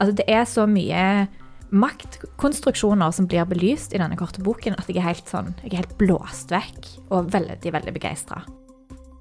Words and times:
Altså, 0.00 0.14
det 0.16 0.24
er 0.32 0.46
så 0.48 0.64
mye 0.64 1.28
maktkonstruksjoner 1.76 3.12
som 3.12 3.26
blir 3.28 3.44
belyst 3.44 3.92
i 3.92 3.98
denne 4.00 4.16
korte 4.16 4.40
boken, 4.40 4.78
at 4.80 4.88
jeg 4.88 4.96
er 4.96 5.10
helt 5.10 5.28
sånn, 5.28 5.50
jeg 5.60 5.74
er 5.74 5.82
helt 5.82 5.92
blåst 6.00 6.48
vekk 6.54 6.88
og 7.12 7.28
veldig, 7.34 7.72
veldig 7.74 7.92
begeistra. 7.98 8.40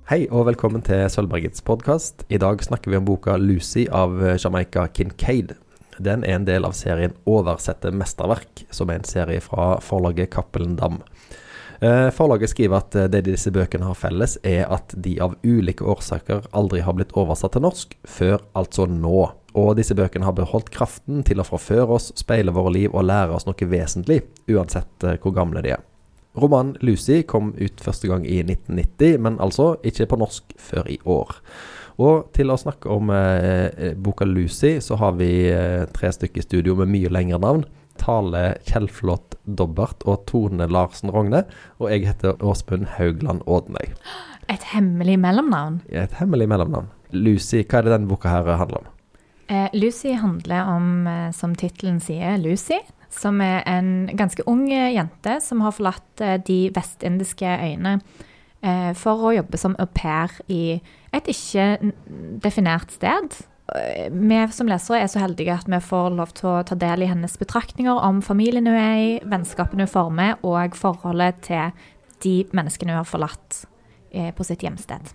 Hei 0.07 0.23
og 0.31 0.47
velkommen 0.47 0.81
til 0.87 1.03
Sølvbergets 1.11 1.65
podkast. 1.67 2.23
I 2.31 2.39
dag 2.39 2.63
snakker 2.63 2.93
vi 2.93 2.97
om 2.97 3.05
boka 3.05 3.35
'Lucy' 3.35 3.89
av 3.91 4.23
Jamaica 4.39 4.87
Kincaid. 4.87 5.51
Den 5.99 6.23
er 6.23 6.39
en 6.39 6.47
del 6.47 6.63
av 6.63 6.71
serien 6.71 7.11
'Oversette 7.27 7.91
mesterverk', 7.91 8.63
som 8.71 8.89
er 8.89 9.03
en 9.03 9.03
serie 9.03 9.43
fra 9.43 9.81
forlaget 9.83 10.31
Cappelen 10.31 10.77
Dam. 10.79 11.03
Eh, 11.81 12.09
forlaget 12.11 12.49
skriver 12.49 12.77
at 12.77 12.95
eh, 12.95 13.11
det 13.11 13.25
disse 13.27 13.51
bøkene 13.51 13.85
har 13.85 13.99
felles, 13.99 14.37
er 14.43 14.65
at 14.71 14.95
de 14.95 15.19
av 15.19 15.35
ulike 15.43 15.83
årsaker 15.83 16.47
aldri 16.51 16.79
har 16.79 16.93
blitt 16.93 17.11
oversatt 17.15 17.51
til 17.51 17.67
norsk, 17.67 17.97
før 18.07 18.39
altså 18.55 18.87
nå. 18.87 19.29
Og 19.57 19.75
disse 19.79 19.95
bøkene 19.97 20.27
har 20.27 20.35
beholdt 20.37 20.69
kraften 20.73 21.23
til 21.25 21.41
å 21.41 21.47
forføre 21.47 21.95
oss, 21.97 22.11
speile 22.19 22.53
våre 22.53 22.73
liv 22.75 22.93
og 22.93 23.07
lære 23.09 23.33
oss 23.33 23.47
noe 23.47 23.69
vesentlig, 23.71 24.21
uansett 24.51 25.05
eh, 25.07 25.17
hvor 25.21 25.33
gamle 25.37 25.63
de 25.65 25.73
er. 25.77 25.85
Romanen 26.39 26.77
'Lucy' 26.81 27.23
kom 27.25 27.53
ut 27.57 27.81
første 27.81 28.07
gang 28.07 28.25
i 28.27 28.43
1990, 28.43 29.17
men 29.17 29.39
altså 29.41 29.73
ikke 29.83 30.11
på 30.11 30.19
norsk 30.21 30.53
før 30.61 30.89
i 30.93 30.99
år. 31.09 31.39
Og 31.99 32.29
til 32.35 32.53
å 32.53 32.59
snakke 32.59 32.91
om 32.93 33.09
eh, 33.11 33.95
boka 33.97 34.25
'Lucy', 34.25 34.79
så 34.79 34.99
har 35.01 35.17
vi 35.17 35.49
eh, 35.49 35.87
tre 35.95 36.11
stykker 36.13 36.39
i 36.39 36.45
studio 36.45 36.77
med 36.79 36.91
mye 36.93 37.11
lengre 37.11 37.41
navn. 37.41 37.65
Tale 37.99 38.53
Kjellflot 38.63 39.35
Dobbert 39.43 40.05
og 40.07 40.23
Tone 40.29 40.69
Larsen 40.71 41.11
Rogne. 41.11 41.43
Og 41.81 41.89
jeg 41.91 42.05
heter 42.07 42.39
Åsmund 42.39 42.87
Haugland 42.95 43.43
Ådnøy. 43.43 43.91
Et 44.49 44.63
hemmelig 44.71 45.17
mellomnavn? 45.19 45.81
Et 45.89 46.15
hemmelig 46.21 46.47
mellomnavn. 46.47 46.87
Lucy, 47.11 47.65
hva 47.65 47.81
er 47.81 47.89
det 47.89 47.97
denne 47.97 48.09
boka 48.09 48.31
her 48.31 48.47
handler 48.61 48.85
om? 48.85 48.87
Eh, 49.49 49.67
Lucy 49.73 50.13
handler 50.13 50.69
om, 50.69 51.07
eh, 51.07 51.31
som 51.33 51.55
tittelen 51.57 51.99
sier, 51.99 52.37
Lucy. 52.37 52.79
Som 53.09 53.41
er 53.41 53.63
en 53.65 54.09
ganske 54.13 54.45
ung 54.45 54.67
jente 54.69 55.39
som 55.41 55.61
har 55.65 55.73
forlatt 55.73 56.21
eh, 56.21 56.37
de 56.37 56.69
vestindiske 56.75 57.49
øyene 57.49 57.99
eh, 58.61 58.93
for 58.93 59.25
å 59.25 59.33
jobbe 59.33 59.57
som 59.57 59.75
au 59.81 59.87
pair 59.89 60.29
i 60.47 60.77
et 61.11 61.31
ikke 61.33 61.93
definert 62.43 62.93
sted 62.93 63.41
vi 64.11 64.39
som 64.53 64.69
lesere 64.69 65.03
er 65.03 65.09
så 65.11 65.21
heldige 65.21 65.53
at 65.53 65.69
vi 65.69 65.79
får 65.83 66.11
lov 66.17 66.33
til 66.37 66.49
å 66.51 66.63
ta 66.65 66.77
del 66.79 67.03
i 67.03 67.09
hennes 67.09 67.37
betraktninger 67.39 68.01
om 68.05 68.21
familien 68.25 68.67
hun 68.67 68.77
er 68.77 68.97
i, 68.97 69.09
vennskapene 69.29 69.85
hun 69.85 69.91
former, 69.91 70.37
og 70.43 70.77
forholdet 70.77 71.43
til 71.45 71.73
de 72.23 72.35
menneskene 72.55 72.95
hun 72.95 73.01
har 73.01 73.09
forlatt 73.09 73.63
eh, 74.11 74.31
på 74.35 74.45
sitt 74.47 74.65
hjemsted. 74.65 75.13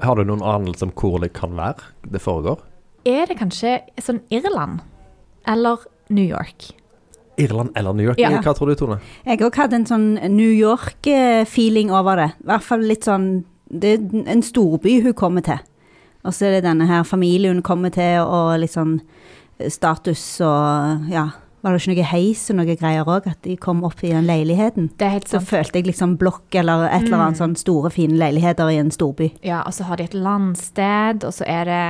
Har 0.00 0.16
du 0.16 0.24
noen 0.24 0.44
anelse 0.44 0.86
om 0.86 0.92
hvor 0.96 1.18
det 1.22 1.32
kan 1.36 1.56
være 1.56 1.90
det 2.12 2.22
foregår? 2.24 2.60
Er 3.08 3.30
det 3.30 3.38
kanskje 3.40 3.78
sånn 4.02 4.20
Irland? 4.32 4.82
Eller 5.48 5.80
New 6.12 6.26
York? 6.26 6.72
Irland 7.40 7.70
eller 7.74 7.96
New 7.96 8.04
York? 8.04 8.20
Ja. 8.20 8.32
Hva 8.44 8.52
tror 8.56 8.68
du, 8.68 8.76
Tone? 8.76 8.98
Jeg 9.24 9.40
òg 9.46 9.56
hadde 9.56 9.80
en 9.80 9.88
sånn 9.88 10.08
New 10.34 10.52
York-feeling 10.52 11.92
over 11.94 12.20
det. 12.20 12.30
I 12.42 12.50
hvert 12.52 12.66
fall 12.66 12.84
litt 12.84 13.08
sånn 13.08 13.30
Det 13.70 13.92
er 13.94 14.24
en 14.26 14.40
storby 14.42 14.96
hun 15.04 15.14
kommer 15.14 15.44
til. 15.46 15.60
Og 16.26 16.34
så 16.34 16.48
er 16.48 16.56
det 16.56 16.64
denne 16.64 16.88
her 16.90 17.04
familien 17.06 17.60
hun 17.60 17.62
kommer 17.62 17.92
til, 17.94 18.24
og 18.26 18.56
litt 18.58 18.74
sånn 18.74 18.96
eh, 19.60 19.70
status 19.70 20.24
og 20.42 21.06
ja. 21.12 21.28
Var 21.60 21.76
det 21.76 21.82
ikke 21.82 21.92
noe 21.92 22.08
heis 22.08 22.42
og 22.50 22.56
noe 22.56 22.74
greier 22.80 23.08
òg, 23.08 23.26
at 23.28 23.38
de 23.44 23.54
kom 23.60 23.84
opp 23.84 24.00
i 24.02 24.10
den 24.10 24.24
leiligheten? 24.26 24.88
Det 24.96 25.06
er 25.06 25.14
helt 25.18 25.28
sant. 25.28 25.44
Så 25.44 25.52
følte 25.52 25.78
jeg 25.78 25.90
liksom 25.90 26.16
blokk 26.18 26.56
eller 26.56 26.86
et 26.88 27.04
eller 27.04 27.20
annet 27.20 27.36
mm. 27.36 27.40
sånn 27.42 27.56
store, 27.60 27.92
fine 27.92 28.16
leiligheter 28.18 28.72
i 28.72 28.78
en 28.80 28.90
storby. 28.90 29.28
Ja, 29.44 29.60
og 29.68 29.76
så 29.76 29.84
har 29.86 30.00
de 30.00 30.08
et 30.08 30.16
landsted, 30.16 31.26
og 31.28 31.36
så 31.36 31.44
er 31.46 31.68
det 31.68 31.84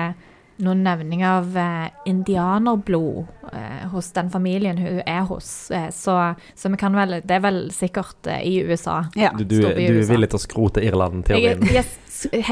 noen 0.64 0.82
nevning 0.84 1.22
av 1.26 1.56
eh, 1.58 1.88
indianerblod 2.08 3.26
eh, 3.52 3.86
hos 3.92 4.10
den 4.16 4.30
familien 4.32 4.78
hun 4.80 5.00
er 5.06 5.22
hos. 5.28 5.70
Eh, 5.70 5.88
så, 5.94 6.16
så, 6.54 6.70
vi 6.72 6.80
kan 6.80 6.96
vel 6.96 7.20
Det 7.24 7.38
er 7.38 7.44
vel 7.44 7.62
sikkert 7.74 8.28
eh, 8.30 8.42
i 8.46 8.54
USA. 8.64 9.02
Ja. 9.18 9.32
Du, 9.36 9.44
du, 9.44 9.60
du 9.62 9.70
er 9.72 10.04
villig 10.08 10.30
til 10.30 10.40
å 10.40 10.42
skrote 10.42 10.84
Irland-teorien? 10.84 11.64
Yes, 11.70 11.96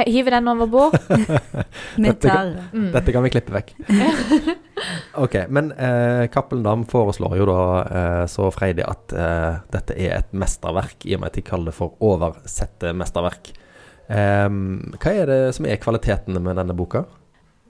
hiver 0.06 0.38
den 0.38 0.50
over 0.52 0.70
bord. 0.72 0.96
dette, 2.08 2.38
mm. 2.72 2.88
dette, 2.96 3.14
kan 3.14 3.26
vi 3.26 3.32
klippe 3.34 3.54
vekk. 3.56 3.74
ok, 5.24 5.38
men 5.52 5.70
eh, 5.76 6.24
Cappelen 6.32 6.64
Dam 6.66 6.86
foreslår 6.88 7.38
jo 7.40 7.48
da 7.50 7.60
eh, 7.84 8.24
så 8.30 8.50
freidig 8.54 8.86
at 8.88 9.16
dette 9.72 9.94
er 9.96 10.18
et 10.18 10.34
mesterverk, 10.36 11.04
i 11.08 11.16
og 11.16 11.22
med 11.22 11.32
at 11.32 11.38
de 11.40 11.46
kaller 11.46 11.72
det 11.72 11.78
for 11.78 11.96
oversette 12.04 12.92
mesterverk. 12.96 13.54
hva 14.08 15.10
er 15.12 15.28
det 15.28 15.40
som 15.56 15.66
er 15.68 15.80
kvalitetene 15.80 16.40
med 16.40 16.56
denne 16.56 16.76
boka? 16.76 17.04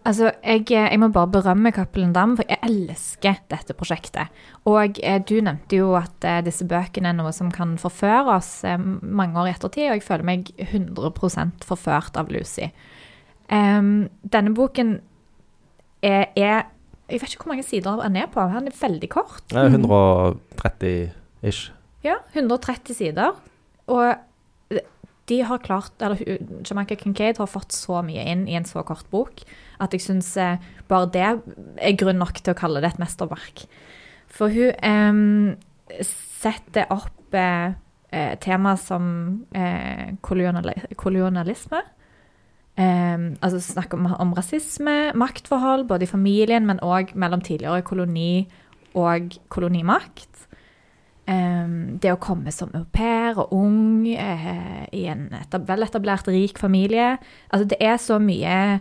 Altså, 0.07 0.31
jeg, 0.45 0.65
jeg, 0.71 0.99
må 1.01 1.09
bare 1.13 1.31
berømme 1.33 1.73
Cappelen 1.75 2.13
Dam, 2.15 2.37
for 2.39 2.47
jeg 2.49 2.61
elsker 2.65 3.41
dette 3.51 3.75
prosjektet. 3.77 4.31
Og 4.69 5.01
eh, 5.03 5.19
du 5.21 5.39
nevnte 5.45 5.81
jo 5.81 5.91
at 5.99 6.25
eh, 6.27 6.41
disse 6.47 6.67
bøkene 6.69 7.11
er 7.11 7.19
noe 7.19 7.33
som 7.35 7.51
kan 7.55 7.75
forføre 7.81 8.39
oss 8.39 8.53
eh, 8.69 8.79
mange 8.79 9.39
år 9.41 9.51
i 9.51 9.55
ettertid, 9.57 9.89
og 9.89 9.99
jeg 9.99 10.07
føler 10.07 10.29
meg 10.29 10.53
100% 10.65 11.67
forført 11.69 12.19
av 12.21 12.33
Lucy. 12.33 12.71
denne 13.49 14.53
boken 14.53 14.99
er, 16.05 16.27
er, 16.37 16.67
Jeg 17.09 17.21
vet 17.23 17.33
ikke 17.33 17.47
hvor 17.47 17.55
mange 17.55 17.65
sider 17.65 18.03
han 18.03 18.17
er 18.17 18.27
på, 18.29 18.41
han 18.41 18.69
er 18.69 18.81
veldig 18.81 19.09
kort. 19.09 19.45
Ja, 19.53 19.65
130 19.65 21.11
ish. 21.43 21.73
Ja, 22.05 22.21
130 22.35 22.95
sider. 22.95 23.39
Og 23.89 24.15
de 25.29 25.41
har 25.45 25.61
klart, 25.65 25.95
eller 26.03 26.21
Jamaica 26.65 26.97
Kincaid 26.97 27.39
har 27.39 27.51
fått 27.51 27.75
så 27.77 28.01
mye 28.05 28.25
inn 28.33 28.47
i 28.49 28.57
en 28.59 28.67
så 28.69 28.83
kort 28.87 29.09
bok 29.13 29.43
at 29.83 29.95
jeg 29.95 30.05
syns 30.05 30.31
eh, 30.41 30.61
bare 30.91 31.11
det 31.15 31.25
er 31.25 31.99
grunn 32.01 32.21
nok 32.23 32.41
til 32.41 32.55
å 32.55 32.59
kalle 32.59 32.83
det 32.83 32.93
et 32.93 33.03
mesterverk. 33.03 33.67
For 34.33 34.53
hun 34.53 34.73
eh, 34.73 36.03
setter 36.07 36.91
opp 36.95 37.37
eh, 37.37 37.77
eh 38.09 38.35
tema 38.41 38.75
som 38.81 39.05
eh, 39.53 40.17
kolonialisme. 40.25 41.83
Eh, 42.79 43.19
altså 43.43 43.61
snakker 43.61 43.99
om, 43.99 44.11
om, 44.19 44.35
rasisme, 44.35 45.13
maktforhold, 45.15 45.87
både 45.89 46.09
i 46.09 46.11
familien, 46.11 46.67
men 46.67 46.81
òg 46.81 47.15
mellom 47.15 47.45
tidligere 47.45 47.85
koloni 47.87 48.49
og 48.97 49.37
kolonimakt. 49.53 50.48
Det 51.29 52.09
å 52.09 52.21
komme 52.25 52.49
som 52.55 52.71
au 52.73 52.87
pair 52.89 53.37
og 53.37 53.51
ung 53.53 54.07
uh, 54.09 54.87
i 54.97 55.03
en 55.13 55.27
etab 55.37 55.67
veletablert, 55.69 56.31
rik 56.33 56.57
familie. 56.57 57.19
Altså, 57.51 57.67
det 57.69 57.77
er 57.85 57.99
så 58.01 58.17
mye 58.17 58.79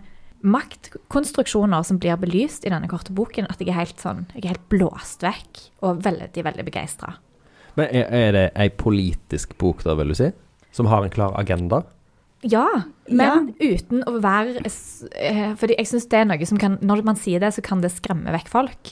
maktkonstruksjoner 0.48 1.84
som 1.84 2.00
blir 2.00 2.16
belyst 2.22 2.66
i 2.66 2.72
denne 2.72 2.88
korte 2.88 3.12
boken, 3.16 3.50
at 3.52 3.62
jeg 3.62 3.74
er 3.74 3.80
helt 3.82 4.00
sånn, 4.02 4.26
jeg 4.36 4.46
er 4.46 4.54
helt 4.54 4.68
blåst 4.72 5.26
vekk 5.26 5.64
og 5.88 6.04
veldig, 6.06 6.44
veldig 6.48 6.66
begeistra. 6.68 7.18
Men 7.78 7.92
er, 7.92 8.08
er 8.10 8.32
det 8.36 8.46
ei 8.58 8.70
politisk 8.74 9.58
bok, 9.62 9.84
da, 9.86 9.98
vil 10.00 10.14
du 10.14 10.18
si? 10.18 10.32
Som 10.74 10.90
har 10.92 11.06
en 11.06 11.14
klar 11.14 11.36
agenda? 11.40 11.84
Ja, 12.46 12.68
men 13.10 13.52
ja. 13.58 13.74
uten 13.74 14.04
å 14.06 14.20
være 14.22 14.62
eh, 14.62 15.56
Fordi 15.58 15.74
jeg 15.74 15.88
syns 15.90 16.06
det 16.12 16.20
er 16.20 16.28
noe 16.30 16.46
som 16.46 16.60
kan 16.62 16.76
Når 16.86 17.00
man 17.08 17.18
sier 17.18 17.42
det, 17.42 17.50
så 17.56 17.64
kan 17.66 17.82
det 17.82 17.90
skremme 17.96 18.30
vekk 18.36 18.52
folk. 18.52 18.92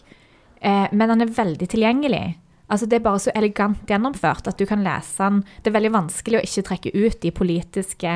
Eh, 0.66 0.88
men 0.90 1.12
den 1.14 1.22
er 1.22 1.34
veldig 1.36 1.68
tilgjengelig. 1.70 2.24
Altså 2.70 2.86
Det 2.86 2.98
er 2.98 3.06
bare 3.06 3.22
så 3.22 3.32
elegant 3.36 3.86
gjennomført 3.88 4.48
at 4.48 4.60
du 4.60 4.66
kan 4.66 4.84
lese 4.84 5.22
den. 5.22 5.44
Det 5.62 5.70
er 5.70 5.78
veldig 5.78 5.94
vanskelig 5.94 6.40
å 6.40 6.46
ikke 6.46 6.68
trekke 6.70 6.94
ut 6.96 7.20
de 7.22 7.32
politiske 7.32 8.14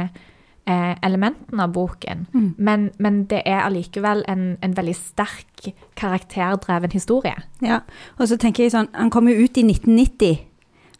eh, 0.69 0.95
elementene 1.05 1.63
av 1.63 1.73
boken. 1.73 2.25
Mm. 2.33 2.49
Men, 2.57 2.89
men, 2.97 3.23
det 3.29 3.43
er 3.45 3.61
allikevel 3.65 4.23
en, 4.27 4.57
en, 4.61 4.77
veldig 4.77 4.95
sterk, 4.97 5.69
karakterdreven 5.99 6.93
historie. 6.93 7.35
Ja, 7.65 7.81
og 8.17 8.29
så 8.31 8.39
tenker 8.41 8.65
jeg 8.65 8.73
sånn 8.73 8.89
Han 8.93 9.11
kom 9.13 9.29
jo 9.29 9.37
ut 9.37 9.57
i 9.57 9.65
1990, 9.65 10.41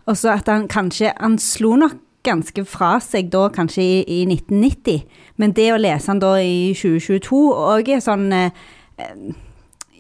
og 0.10 0.18
så 0.18 0.36
at 0.38 0.50
han 0.50 0.68
kanskje 0.70 1.14
Han 1.18 1.38
slo 1.42 1.76
nok 1.80 1.98
ganske 2.28 2.66
fra 2.68 2.98
seg 3.00 3.30
da, 3.32 3.46
kanskje 3.54 3.84
i, 3.84 4.00
i 4.04 4.24
1990, 4.28 5.06
men 5.40 5.54
det 5.56 5.70
å 5.72 5.80
lese 5.80 6.12
han 6.12 6.20
da 6.20 6.34
i 6.44 6.74
2022 6.76 7.40
òg 7.56 7.94
er 7.96 8.02
sånn 8.04 8.28
eh, 8.36 8.52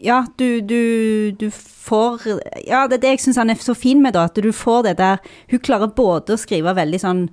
ja, 0.02 0.24
du, 0.40 0.62
du, 0.62 1.32
du, 1.32 1.50
får 1.52 2.22
Ja, 2.68 2.88
det 2.88 3.00
er 3.00 3.04
det 3.04 3.14
jeg 3.16 3.24
syns 3.26 3.40
han 3.42 3.52
er 3.52 3.60
så 3.60 3.76
fin 3.76 4.02
med, 4.04 4.16
da. 4.16 4.28
At 4.30 4.40
du 4.40 4.52
får 4.56 4.84
det 4.88 4.98
der 5.02 5.24
Hun 5.52 5.64
klarer 5.64 5.92
både 5.92 6.36
å 6.36 6.40
skrive 6.40 6.76
veldig 6.78 7.02
sånn 7.04 7.24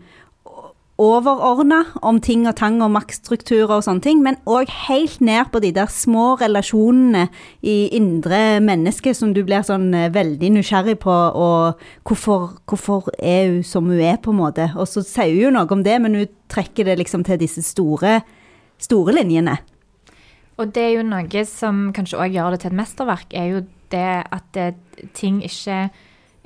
overordna 0.96 1.82
om 2.08 2.16
ting 2.24 2.46
og 2.48 2.54
tang 2.56 2.78
og 2.80 2.88
maktstrukturer 2.94 3.74
og 3.74 3.82
sånne 3.84 4.00
ting, 4.00 4.22
men 4.24 4.38
òg 4.48 4.70
helt 4.86 5.18
ned 5.20 5.50
på 5.52 5.60
de 5.60 5.68
der 5.76 5.90
små 5.92 6.38
relasjonene 6.40 7.26
i 7.60 7.90
indre 7.96 8.62
menneske 8.64 9.12
som 9.12 9.34
du 9.36 9.42
blir 9.44 9.66
sånn 9.66 9.90
eh, 9.92 10.08
veldig 10.14 10.54
nysgjerrig 10.56 10.96
på, 11.04 11.12
og 11.12 11.84
hvorfor, 12.08 12.56
hvorfor 12.64 13.10
er 13.18 13.50
hun 13.50 13.62
som 13.66 13.92
hun 13.92 14.00
er, 14.00 14.16
på 14.16 14.32
en 14.32 14.40
måte. 14.40 14.70
Og 14.72 14.88
så 14.88 15.04
sier 15.04 15.34
hun 15.36 15.42
jo 15.42 15.54
noe 15.58 15.76
om 15.76 15.84
det, 15.84 16.00
men 16.00 16.16
hun 16.16 16.34
trekker 16.52 16.88
det 16.88 16.96
liksom 17.02 17.28
til 17.28 17.44
disse 17.44 17.60
store, 17.66 18.22
store 18.80 19.18
linjene. 19.20 19.58
Og 20.56 20.72
det 20.72 20.82
er 20.82 20.94
jo 20.96 21.06
noe 21.06 21.42
som 21.48 21.90
kanskje 21.96 22.20
òg 22.20 22.36
gjør 22.36 22.54
det 22.54 22.62
til 22.62 22.72
et 22.72 22.78
mesterverk, 22.78 23.34
er 23.36 23.50
jo 23.52 23.64
det 23.92 24.12
at 24.34 24.46
det, 24.56 24.70
ting 25.14 25.42
ikke 25.44 25.88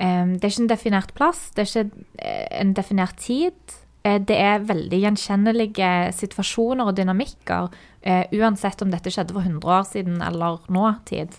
um, 0.01 0.35
Det 0.37 0.45
er 0.45 0.51
ikke 0.51 0.65
en 0.65 0.73
definert 0.73 1.15
plass, 1.17 1.45
det 1.55 1.63
er 1.63 1.71
ikke 1.71 2.03
eh, 2.19 2.49
en 2.61 2.75
definert 2.77 3.17
tid. 3.23 3.77
Eh, 4.05 4.19
det 4.19 4.37
er 4.37 4.67
veldig 4.67 5.01
gjenkjennelige 5.05 5.93
situasjoner 6.19 6.91
og 6.91 6.99
dynamikker, 6.99 7.71
uh, 7.71 8.25
uansett 8.35 8.83
om 8.83 8.91
dette 8.91 9.13
skjedde 9.15 9.37
for 9.37 9.47
100 9.47 9.77
år 9.79 9.87
siden 9.89 10.21
eller 10.27 10.59
nå-tid. 10.69 11.39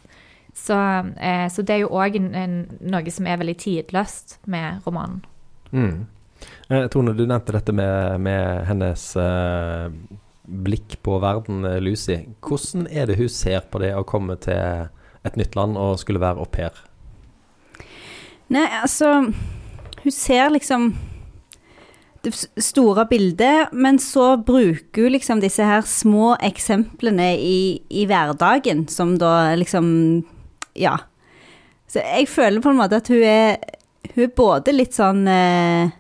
Så, 0.55 0.77
uh, 0.77 1.47
så 1.51 1.67
det 1.67 1.75
er 1.75 1.83
jo 1.83 1.93
òg 1.97 2.17
noe 2.21 3.13
som 3.13 3.27
er 3.27 3.43
veldig 3.43 3.59
tidløst 3.65 4.39
med 4.47 4.87
romanen. 4.87 5.21
Mm. 5.71 6.07
Tone, 6.91 7.13
du 7.13 7.25
nevnte 7.27 7.53
dette 7.53 7.73
med, 7.75 8.19
med 8.23 8.65
hennes 8.69 9.03
eh, 9.19 9.91
blikk 10.51 10.97
på 11.03 11.17
verden, 11.23 11.65
eh, 11.65 11.79
Lucy. 11.81 12.17
Hvordan 12.41 12.87
er 12.91 13.07
det 13.07 13.17
hun 13.17 13.29
ser 13.29 13.63
på 13.71 13.79
det 13.79 13.93
å 13.95 14.05
komme 14.07 14.37
til 14.41 14.89
et 15.23 15.37
nytt 15.37 15.55
land 15.55 15.77
og 15.77 15.99
skulle 16.01 16.21
være 16.21 16.41
au 16.41 16.49
pair? 16.49 16.75
Nei, 18.51 18.67
altså 18.81 19.31
Hun 20.01 20.11
ser 20.11 20.49
liksom 20.49 20.95
det 22.25 22.33
store 22.57 23.05
bildet, 23.05 23.69
men 23.71 23.99
så 24.01 24.33
bruker 24.37 25.03
hun 25.05 25.13
liksom 25.13 25.41
disse 25.41 25.65
her 25.65 25.83
små 25.85 26.35
eksemplene 26.41 27.35
i, 27.37 27.81
i 27.89 28.05
hverdagen, 28.09 28.87
som 28.89 29.17
da 29.21 29.53
liksom 29.55 30.25
Ja. 30.75 30.97
Så 31.87 31.99
jeg 31.99 32.29
føler 32.29 32.61
på 32.61 32.71
en 32.71 32.79
måte 32.79 32.97
at 32.97 33.09
hun 33.11 33.21
er, 33.21 33.57
hun 34.15 34.23
er 34.23 34.35
både 34.35 34.73
litt 34.73 34.95
sånn 34.95 35.25
eh, 35.27 35.91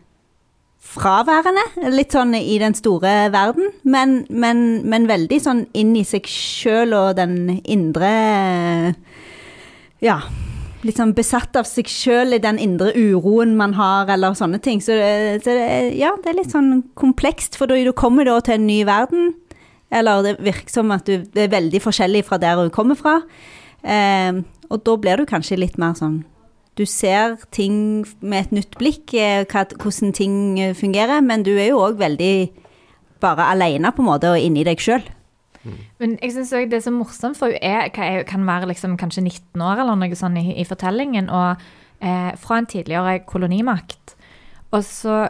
fraværende, 0.81 1.63
litt 1.93 2.15
sånn 2.15 2.33
i 2.35 2.57
den 2.59 2.73
store 2.75 3.29
verden, 3.31 3.69
men, 3.83 4.23
men, 4.29 4.81
men 4.89 5.09
veldig 5.09 5.39
sånn 5.43 5.65
inn 5.77 5.93
i 5.95 6.05
seg 6.07 6.27
sjøl 6.27 6.95
og 6.97 7.19
den 7.21 7.61
indre 7.63 8.13
Ja 10.01 10.17
litt 10.85 10.97
sånn 10.97 11.13
besatt 11.17 11.57
av 11.59 11.67
seg 11.69 11.89
sjøl 11.91 12.35
i 12.35 12.41
den 12.41 12.59
indre 12.61 12.91
uroen 12.97 13.53
man 13.59 13.75
har, 13.77 14.09
eller 14.11 14.35
sånne 14.37 14.57
ting. 14.63 14.81
Så, 14.83 14.95
så 15.43 15.53
det, 15.53 15.67
ja, 15.99 16.13
det 16.23 16.31
er 16.31 16.39
litt 16.39 16.53
sånn 16.53 16.81
komplekst, 16.97 17.57
for 17.59 17.69
du, 17.69 17.91
kommer 17.97 18.27
da 18.27 18.39
til 18.45 18.57
en 18.57 18.67
ny 18.69 18.81
verden. 18.87 19.35
Eller 19.91 20.23
det 20.25 20.37
virker 20.41 20.71
som 20.71 20.91
at 20.95 21.05
du, 21.05 21.27
er 21.35 21.51
veldig 21.51 21.83
forskjellig 21.83 22.23
fra 22.27 22.39
der 22.41 22.63
du 22.65 22.73
kommer 22.73 22.97
fra. 22.99 23.19
Eh, 23.83 24.41
og 24.71 24.83
da 24.87 24.97
blir 25.03 25.21
du 25.21 25.29
kanskje 25.29 25.59
litt 25.59 25.77
mer 25.81 25.97
sånn 25.99 26.21
Du 26.81 26.87
ser 26.89 27.37
ting 27.53 28.07
med 28.25 28.47
et 28.47 28.53
nytt 28.57 28.77
blikk, 28.79 29.13
hva, 29.13 29.65
hvordan 29.69 30.15
ting 30.17 30.37
fungerer, 30.73 31.21
men 31.21 31.45
du 31.45 31.51
er 31.53 31.69
jo 31.69 31.83
òg 31.85 31.99
veldig 32.01 32.35
bare 33.21 33.51
aleine, 33.53 33.91
på 33.93 34.01
en 34.01 34.09
måte, 34.09 34.31
og 34.33 34.41
inni 34.41 34.65
deg 34.65 34.81
sjøl. 34.81 35.03
Men 36.01 36.15
jeg 36.23 36.33
syns 36.33 36.53
det 36.71 36.79
er 36.79 36.85
så 36.87 36.93
morsomt, 36.93 37.37
for 37.37 37.53
hun 37.53 37.61
er, 37.61 37.91
kan 38.25 38.47
være 38.47 38.71
liksom 38.71 38.97
kanskje 38.97 39.23
19 39.27 39.61
år 39.61 39.83
eller 39.83 39.99
noe 39.99 40.17
sånt 40.17 40.41
i, 40.41 40.55
i 40.57 40.65
fortellingen, 40.65 41.29
og 41.29 41.61
eh, 42.01 42.31
fra 42.41 42.57
en 42.57 42.69
tidligere 42.69 43.19
kolonimakt. 43.29 44.15
Og 44.71 44.83
så 44.87 45.27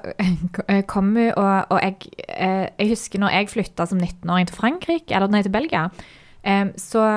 kommer 0.61 0.85
kom 0.87 1.11
hun, 1.17 1.31
og, 1.35 1.73
og 1.73 1.81
jeg, 1.81 2.13
eh, 2.29 2.69
jeg, 2.77 2.91
husker 2.93 3.21
når 3.21 3.35
jeg 3.35 3.51
flytta 3.51 3.89
som 3.89 3.99
19-åring 3.99 4.47
til 4.47 4.59
Frankrike, 4.61 5.15
eller 5.17 5.31
nei, 5.33 5.43
til 5.43 5.55
Belgia, 5.55 5.87
eh, 6.47 6.67
så, 6.79 7.07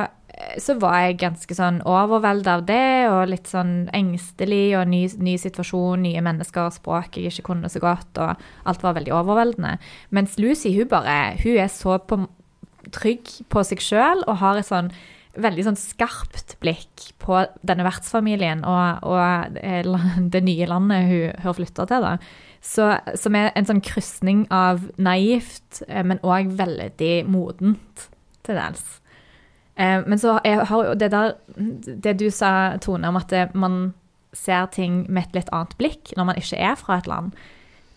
så, 0.58 0.76
var 0.82 0.98
jeg 1.04 1.18
ganske 1.22 1.56
sånn 1.56 1.80
overveldet 1.88 2.50
av 2.50 2.64
det, 2.68 3.08
og 3.10 3.30
litt 3.30 3.50
sånn 3.50 3.88
engstelig, 3.94 4.76
og 4.78 4.88
ny, 4.90 5.04
ny, 5.22 5.36
situasjon, 5.40 6.02
nye 6.04 6.22
mennesker, 6.24 6.72
språk 6.74 7.18
jeg 7.18 7.32
ikke 7.32 7.48
kunne 7.50 7.70
så 7.72 7.82
godt, 7.82 8.22
og 8.22 8.46
alt 8.68 8.86
var 8.86 8.96
veldig 8.98 9.14
overveldende. 9.14 9.76
Mens 10.14 10.38
Lucy, 10.40 10.74
hun 10.76 10.90
bare 10.90 11.34
Hun 11.42 11.58
er 11.58 11.68
så 11.72 11.98
på 11.98 12.24
trygg 12.94 13.30
på 13.48 13.62
seg 13.64 13.82
sjøl 13.82 14.24
og 14.26 14.40
har 14.42 14.58
et 14.60 14.68
sånn 14.68 14.90
veldig 15.40 15.64
sånn 15.66 15.78
skarpt 15.78 16.54
blikk 16.62 17.08
på 17.22 17.40
denne 17.66 17.86
vertsfamilien 17.86 18.62
og, 18.68 19.06
og 19.08 19.56
det 20.34 20.42
nye 20.46 20.68
landet 20.70 21.08
hun 21.10 21.44
har 21.44 21.56
flytta 21.58 21.88
til. 21.90 22.06
da. 22.06 22.18
Så, 22.64 22.90
som 23.20 23.36
er 23.36 23.50
en 23.52 23.66
sånn 23.68 23.82
krysning 23.84 24.46
av 24.54 24.86
naivt, 24.96 25.82
eh, 25.88 26.04
men 26.06 26.22
òg 26.24 26.54
veldig 26.56 27.14
modent 27.28 28.06
til 28.46 28.60
dels. 28.60 28.84
Eh, 29.76 30.00
men 30.06 30.18
så 30.18 30.38
har 30.38 30.94
det 30.94 31.10
der 31.10 31.34
Det 32.04 32.12
du 32.20 32.28
sa, 32.30 32.76
Tone, 32.78 33.08
om 33.08 33.16
at 33.18 33.28
det, 33.28 33.54
man 33.54 33.94
ser 34.34 34.66
ting 34.74 35.04
med 35.08 35.28
et 35.28 35.40
litt 35.40 35.50
annet 35.54 35.76
blikk 35.78 36.12
når 36.18 36.26
man 36.26 36.38
ikke 36.38 36.58
er 36.58 36.74
fra 36.78 36.98
et 36.98 37.06
land, 37.10 37.34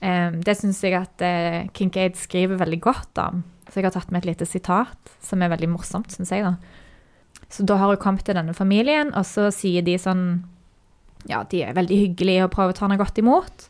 eh, 0.02 0.32
det 0.32 0.58
syns 0.58 0.84
jeg 0.84 0.94
at 0.98 1.22
Kincaid 1.74 2.18
skriver 2.18 2.60
veldig 2.62 2.82
godt 2.82 3.22
om. 3.22 3.44
Så 3.68 3.80
jeg 3.80 3.90
har 3.90 3.96
tatt 3.98 4.12
med 4.12 4.24
et 4.24 4.32
lite 4.32 4.46
sitat 4.46 5.16
som 5.22 5.42
er 5.42 5.52
veldig 5.52 5.70
morsomt, 5.70 6.14
syns 6.14 6.32
jeg. 6.32 6.46
da. 6.46 6.56
Så 7.50 7.64
da 7.64 7.78
har 7.80 7.92
hun 7.92 8.02
kommet 8.02 8.26
til 8.26 8.36
denne 8.38 8.56
familien, 8.56 9.14
og 9.16 9.26
så 9.28 9.52
sier 9.54 9.86
de 9.86 9.98
sånn 10.00 10.46
Ja, 11.28 11.42
de 11.44 11.64
er 11.66 11.76
veldig 11.76 11.98
hyggelige 11.98 12.46
og 12.46 12.54
prøver 12.54 12.72
å 12.72 12.78
ta 12.78 12.86
henne 12.86 13.00
godt 13.00 13.18
imot. 13.20 13.68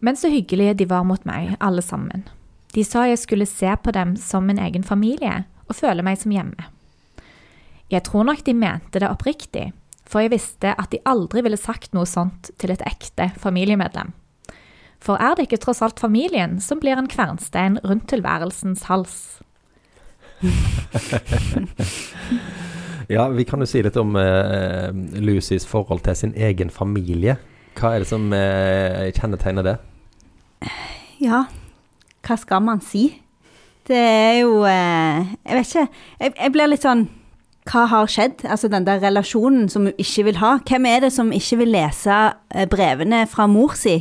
Men 0.00 0.16
så 0.16 0.30
hyggelige 0.32 0.74
de 0.80 0.86
var 0.90 1.04
mot 1.06 1.22
meg, 1.28 1.54
alle 1.60 1.82
sammen. 1.84 2.24
De 2.74 2.82
sa 2.84 3.04
jeg 3.06 3.20
skulle 3.22 3.46
se 3.46 3.70
på 3.82 3.92
dem 3.94 4.16
som 4.20 4.48
en 4.50 4.58
egen 4.58 4.82
familie 4.84 5.44
og 5.68 5.76
føle 5.78 6.02
meg 6.02 6.18
som 6.18 6.34
hjemme. 6.34 6.66
Jeg 7.92 8.02
tror 8.02 8.26
nok 8.26 8.42
de 8.42 8.54
mente 8.54 8.98
det 8.98 9.08
oppriktig, 9.08 9.68
for 10.06 10.24
jeg 10.24 10.32
visste 10.32 10.72
at 10.74 10.90
de 10.90 10.98
aldri 11.06 11.42
ville 11.46 11.58
sagt 11.58 11.94
noe 11.94 12.06
sånt 12.08 12.50
til 12.58 12.72
et 12.74 12.82
ekte 12.86 13.30
familiemedlem. 13.38 14.10
For 15.02 15.20
er 15.22 15.36
det 15.36 15.46
ikke 15.46 15.60
tross 15.62 15.82
alt 15.84 16.00
familien 16.02 16.58
som 16.62 16.80
blir 16.82 16.98
en 16.98 17.10
kvernstein 17.10 17.78
rundt 17.86 18.08
tilværelsens 18.10 18.86
hals? 18.90 19.16
ja, 23.14 23.28
vi 23.30 23.44
kan 23.46 23.62
jo 23.62 23.68
si 23.70 23.82
litt 23.86 23.96
om 24.00 24.16
uh, 24.18 24.90
Lucys 25.22 25.66
forhold 25.68 26.02
til 26.08 26.16
sin 26.18 26.34
egen 26.34 26.70
familie. 26.74 27.36
Hva 27.78 27.94
er 27.94 28.02
det 28.02 28.10
som 28.10 28.26
uh, 28.34 29.06
kjennetegner 29.14 29.62
det? 29.66 29.76
Ja, 31.22 31.44
hva 32.26 32.36
skal 32.40 32.64
man 32.66 32.82
si? 32.82 33.22
Det 33.86 33.96
er 34.00 34.40
jo 34.42 34.64
uh, 34.66 35.22
Jeg 35.46 35.54
vet 35.54 35.70
ikke. 35.70 35.86
Jeg, 36.18 36.34
jeg 36.34 36.52
blir 36.56 36.72
litt 36.72 36.82
sånn 36.82 37.06
hva 37.66 37.86
har 37.90 38.10
skjedd? 38.10 38.44
Altså 38.46 38.68
den 38.70 38.86
der 38.86 39.02
relasjonen 39.02 39.68
som 39.72 39.88
hun 39.88 39.98
ikke 39.98 40.28
vil 40.28 40.38
ha. 40.42 40.56
Hvem 40.68 40.86
er 40.86 41.02
det 41.06 41.12
som 41.14 41.32
ikke 41.34 41.60
vil 41.62 41.74
lese 41.74 42.20
brevene 42.70 43.24
fra 43.30 43.48
mor 43.50 43.74
si? 43.78 44.00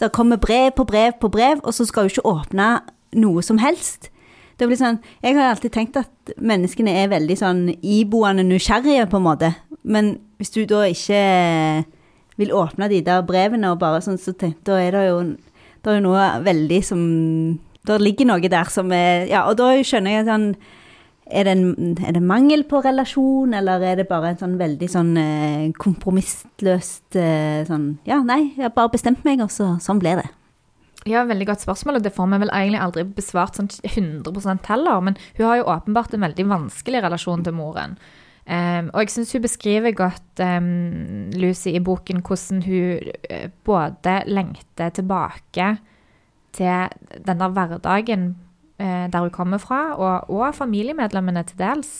Det 0.00 0.10
kommer 0.12 0.40
brev 0.42 0.72
på 0.76 0.84
brev 0.84 1.14
på 1.20 1.30
brev, 1.30 1.62
og 1.62 1.74
så 1.74 1.86
skal 1.86 2.08
du 2.08 2.14
ikke 2.14 2.26
åpne 2.26 2.68
noe 3.14 3.42
som 3.46 3.60
helst. 3.62 4.10
Det 4.58 4.68
blir 4.68 4.78
sånn, 4.78 5.00
Jeg 5.22 5.34
har 5.34 5.50
alltid 5.50 5.72
tenkt 5.72 5.96
at 5.98 6.34
menneskene 6.38 6.90
er 6.90 7.10
veldig 7.10 7.36
sånn 7.38 7.62
iboende 7.82 8.44
nysgjerrige, 8.46 9.08
på 9.10 9.18
en 9.18 9.26
måte. 9.26 9.54
Men 9.82 10.18
hvis 10.38 10.50
du 10.54 10.64
da 10.66 10.84
ikke 10.86 11.84
vil 12.36 12.54
åpne 12.54 12.88
de 12.90 13.00
der 13.06 13.22
brevene 13.26 13.70
og 13.70 13.80
bare 13.82 14.02
sånn, 14.02 14.18
så 14.18 14.34
tenk, 14.34 14.62
da 14.66 14.78
er 14.78 14.94
det 14.94 15.04
jo, 15.08 15.18
det 15.84 15.92
er 15.92 16.00
noe 16.04 16.28
veldig 16.42 16.82
som 16.84 17.02
Da 17.84 17.98
ligger 18.00 18.24
noe 18.24 18.48
der 18.48 18.70
som 18.72 18.88
er 18.96 19.26
Ja, 19.28 19.44
og 19.44 19.58
da 19.58 19.74
skjønner 19.84 20.14
jeg 20.14 20.24
sånn 20.24 20.54
er 21.26 21.46
det, 21.46 21.52
en, 21.56 21.94
er 22.04 22.12
det, 22.16 22.22
mangel 22.22 22.64
på 22.68 22.82
relasjon, 22.84 23.54
eller 23.56 23.82
er 23.82 24.00
det 24.00 24.08
bare 24.10 24.34
en 24.34 24.40
sånn 24.40 24.56
veldig 24.60 24.88
sånn 24.92 25.12
eh, 25.16 25.68
kompromissløst 25.80 27.16
eh, 27.16 27.62
sånn 27.68 27.94
Ja, 28.08 28.20
nei, 28.26 28.54
jeg 28.58 28.66
har 28.66 28.74
bare 28.76 28.92
bestemt 28.92 29.24
meg, 29.24 29.40
og 29.44 29.52
så, 29.52 29.74
sånn 29.80 30.02
ble 30.02 30.18
det. 30.20 30.26
Ja, 31.08 31.24
veldig 31.28 31.46
godt 31.50 31.64
spørsmål, 31.64 31.98
og 31.98 32.04
det 32.04 32.14
får 32.16 32.28
vi 32.32 32.40
vel 32.44 32.52
egentlig 32.52 32.80
aldri 32.80 33.06
besvart 33.16 33.58
sånn 33.58 33.68
100 33.84 34.68
heller. 34.68 35.00
Men 35.04 35.18
hun 35.36 35.46
har 35.48 35.58
jo 35.60 35.66
åpenbart 35.68 36.14
en 36.16 36.24
veldig 36.24 36.46
vanskelig 36.48 37.02
relasjon 37.04 37.44
til 37.44 37.56
moren. 37.56 37.98
Um, 38.44 38.90
og 38.92 39.04
jeg 39.04 39.12
syns 39.14 39.32
hun 39.32 39.44
beskriver 39.44 39.96
godt, 39.96 40.40
um, 40.44 41.30
Lucy, 41.32 41.72
i 41.72 41.80
boken 41.84 42.20
hvordan 42.24 42.64
hun 42.66 43.12
uh, 43.32 43.46
både 43.64 44.18
lengter 44.28 44.92
tilbake 44.96 45.68
til 46.56 47.22
den 47.24 47.40
der 47.40 47.52
hverdagen 47.52 48.34
eh, 48.78 49.06
der 49.10 49.20
hun 49.20 49.30
kommer 49.30 49.58
fra, 49.58 49.94
og, 49.94 50.30
og 50.30 50.54
familiemedlemmene 50.54 51.42
til 51.48 51.58
dels. 51.58 51.94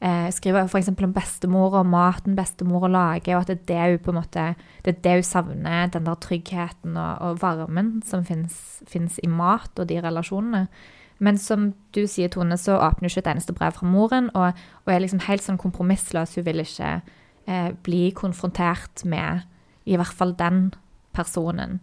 Eh, 0.00 0.30
skriver 0.32 0.64
f.eks. 0.64 0.88
om 0.88 1.12
bestemor 1.12 1.74
og 1.76 1.86
maten 1.86 2.36
bestemor 2.36 2.88
lager, 2.88 3.36
og 3.36 3.42
at 3.42 3.48
det 3.48 3.58
er 3.58 3.66
det 3.68 3.90
hun 3.90 4.04
på 4.04 4.14
en 4.14 4.20
måte, 4.22 4.46
det 4.84 4.94
er 4.94 5.02
det 5.04 5.18
hun 5.18 5.28
savner. 5.28 5.90
Den 5.92 6.06
der 6.06 6.14
tryggheten 6.14 6.96
og, 6.96 7.18
og 7.20 7.42
varmen 7.42 8.00
som 8.06 8.24
fins 8.24 9.20
i 9.22 9.28
mat 9.28 9.78
og 9.78 9.88
de 9.88 10.00
relasjonene. 10.00 10.66
Men 11.20 11.36
som 11.36 11.74
du 11.92 12.06
sier, 12.08 12.30
Tone, 12.32 12.56
så 12.56 12.78
åpner 12.80 13.04
hun 13.04 13.12
ikke 13.12 13.20
et 13.26 13.32
eneste 13.34 13.52
brev 13.52 13.74
fra 13.76 13.86
moren, 13.86 14.30
og, 14.34 14.56
og 14.86 14.92
er 14.92 15.02
liksom 15.04 15.20
helt 15.26 15.44
sånn 15.44 15.60
kompromissløs. 15.60 16.38
Hun 16.38 16.46
vil 16.46 16.64
ikke 16.64 16.94
eh, 17.44 17.72
bli 17.84 18.06
konfrontert 18.16 19.04
med 19.04 19.44
i 19.84 19.98
hvert 20.00 20.16
fall 20.16 20.32
den 20.38 20.70
personen. 21.12 21.82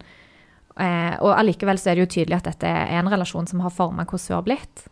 Eh, 0.78 1.16
og 1.24 1.34
allikevel 1.34 1.80
så 1.82 1.92
er 1.92 1.98
det 1.98 2.06
jo 2.06 2.14
tydelig 2.18 2.38
at 2.38 2.52
dette 2.52 2.70
er 2.70 3.00
en 3.00 3.10
relasjon 3.10 3.50
som 3.50 3.64
har 3.66 3.74
forma 3.74 4.06
hvordan 4.06 4.28
hun 4.28 4.38
har 4.38 4.46
blitt. 4.46 4.86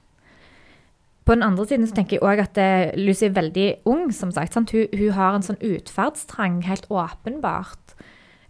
På 1.26 1.34
den 1.34 1.46
andre 1.46 1.66
siden 1.66 1.88
så 1.90 1.96
tenker 1.98 2.20
jeg 2.20 2.26
òg 2.26 2.42
at 2.44 2.58
eh, 2.62 2.94
Lucy 3.02 3.26
er 3.28 3.38
veldig 3.38 3.68
ung, 3.90 4.12
som 4.14 4.32
sagt. 4.34 4.54
Hun, 4.54 4.68
hun, 4.70 5.12
har 5.18 5.34
en 5.34 5.46
sånn 5.46 5.62
utferdstrang, 5.62 6.62
helt 6.68 6.86
åpenbart. 6.94 7.96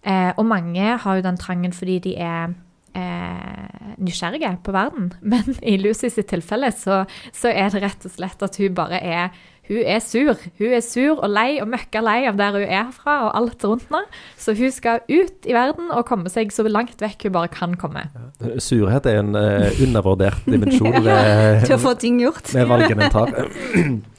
Eh, 0.04 0.32
og 0.36 0.46
mange 0.48 0.98
har 1.02 1.18
jo 1.18 1.24
den 1.26 1.40
trangen 1.40 1.74
fordi 1.74 2.00
de 2.04 2.18
er 2.20 2.56
eh, 2.96 3.96
nysgjerrige 4.02 4.56
på 4.64 4.76
verden. 4.76 5.12
Men 5.32 5.58
i 5.62 5.78
Lucy 5.82 6.10
sitt 6.14 6.30
tilfelle 6.32 6.72
så, 6.76 7.04
så, 7.34 7.52
er 7.52 7.74
det 7.74 7.84
rett 7.84 8.08
og 8.08 8.16
slett 8.16 8.46
at 8.46 8.62
hun 8.62 8.78
bare 8.78 9.02
er 9.02 9.36
hun 9.66 9.82
er 9.82 10.02
sur. 10.04 10.38
Hun 10.60 10.74
er 10.78 10.82
sur 10.86 11.18
og 11.26 11.30
lei 11.34 11.58
og 11.58 11.70
møkka 11.72 12.02
lei 12.06 12.20
av 12.30 12.36
der 12.38 12.54
hun 12.54 12.68
er 12.70 12.92
fra 12.94 13.16
og 13.26 13.32
alt 13.40 13.64
rundt 13.66 13.88
henne. 13.90 14.04
Så 14.38 14.54
hun 14.54 14.70
skal 14.74 15.02
ut 15.10 15.48
i 15.50 15.56
verden 15.58 15.90
og 15.90 16.06
komme 16.06 16.30
seg 16.30 16.54
så 16.54 16.68
langt 16.70 17.02
vekk 17.02 17.26
hun 17.26 17.34
bare 17.34 17.50
kan 17.50 17.74
komme. 17.82 18.06
Ja. 18.14 18.60
Surhet 18.62 19.10
er 19.10 19.24
en 19.24 19.34
uh, 19.34 19.66
undervurdert 19.82 20.46
dimensjon 20.52 21.00
ved, 21.02 21.66
Til 21.66 21.80
å 21.80 21.82
få 21.82 21.96
ting 21.98 22.22
gjort. 22.22 22.54
med 22.54 22.70
valgene 22.70 23.10
en 23.10 23.16
tar. 23.16 23.34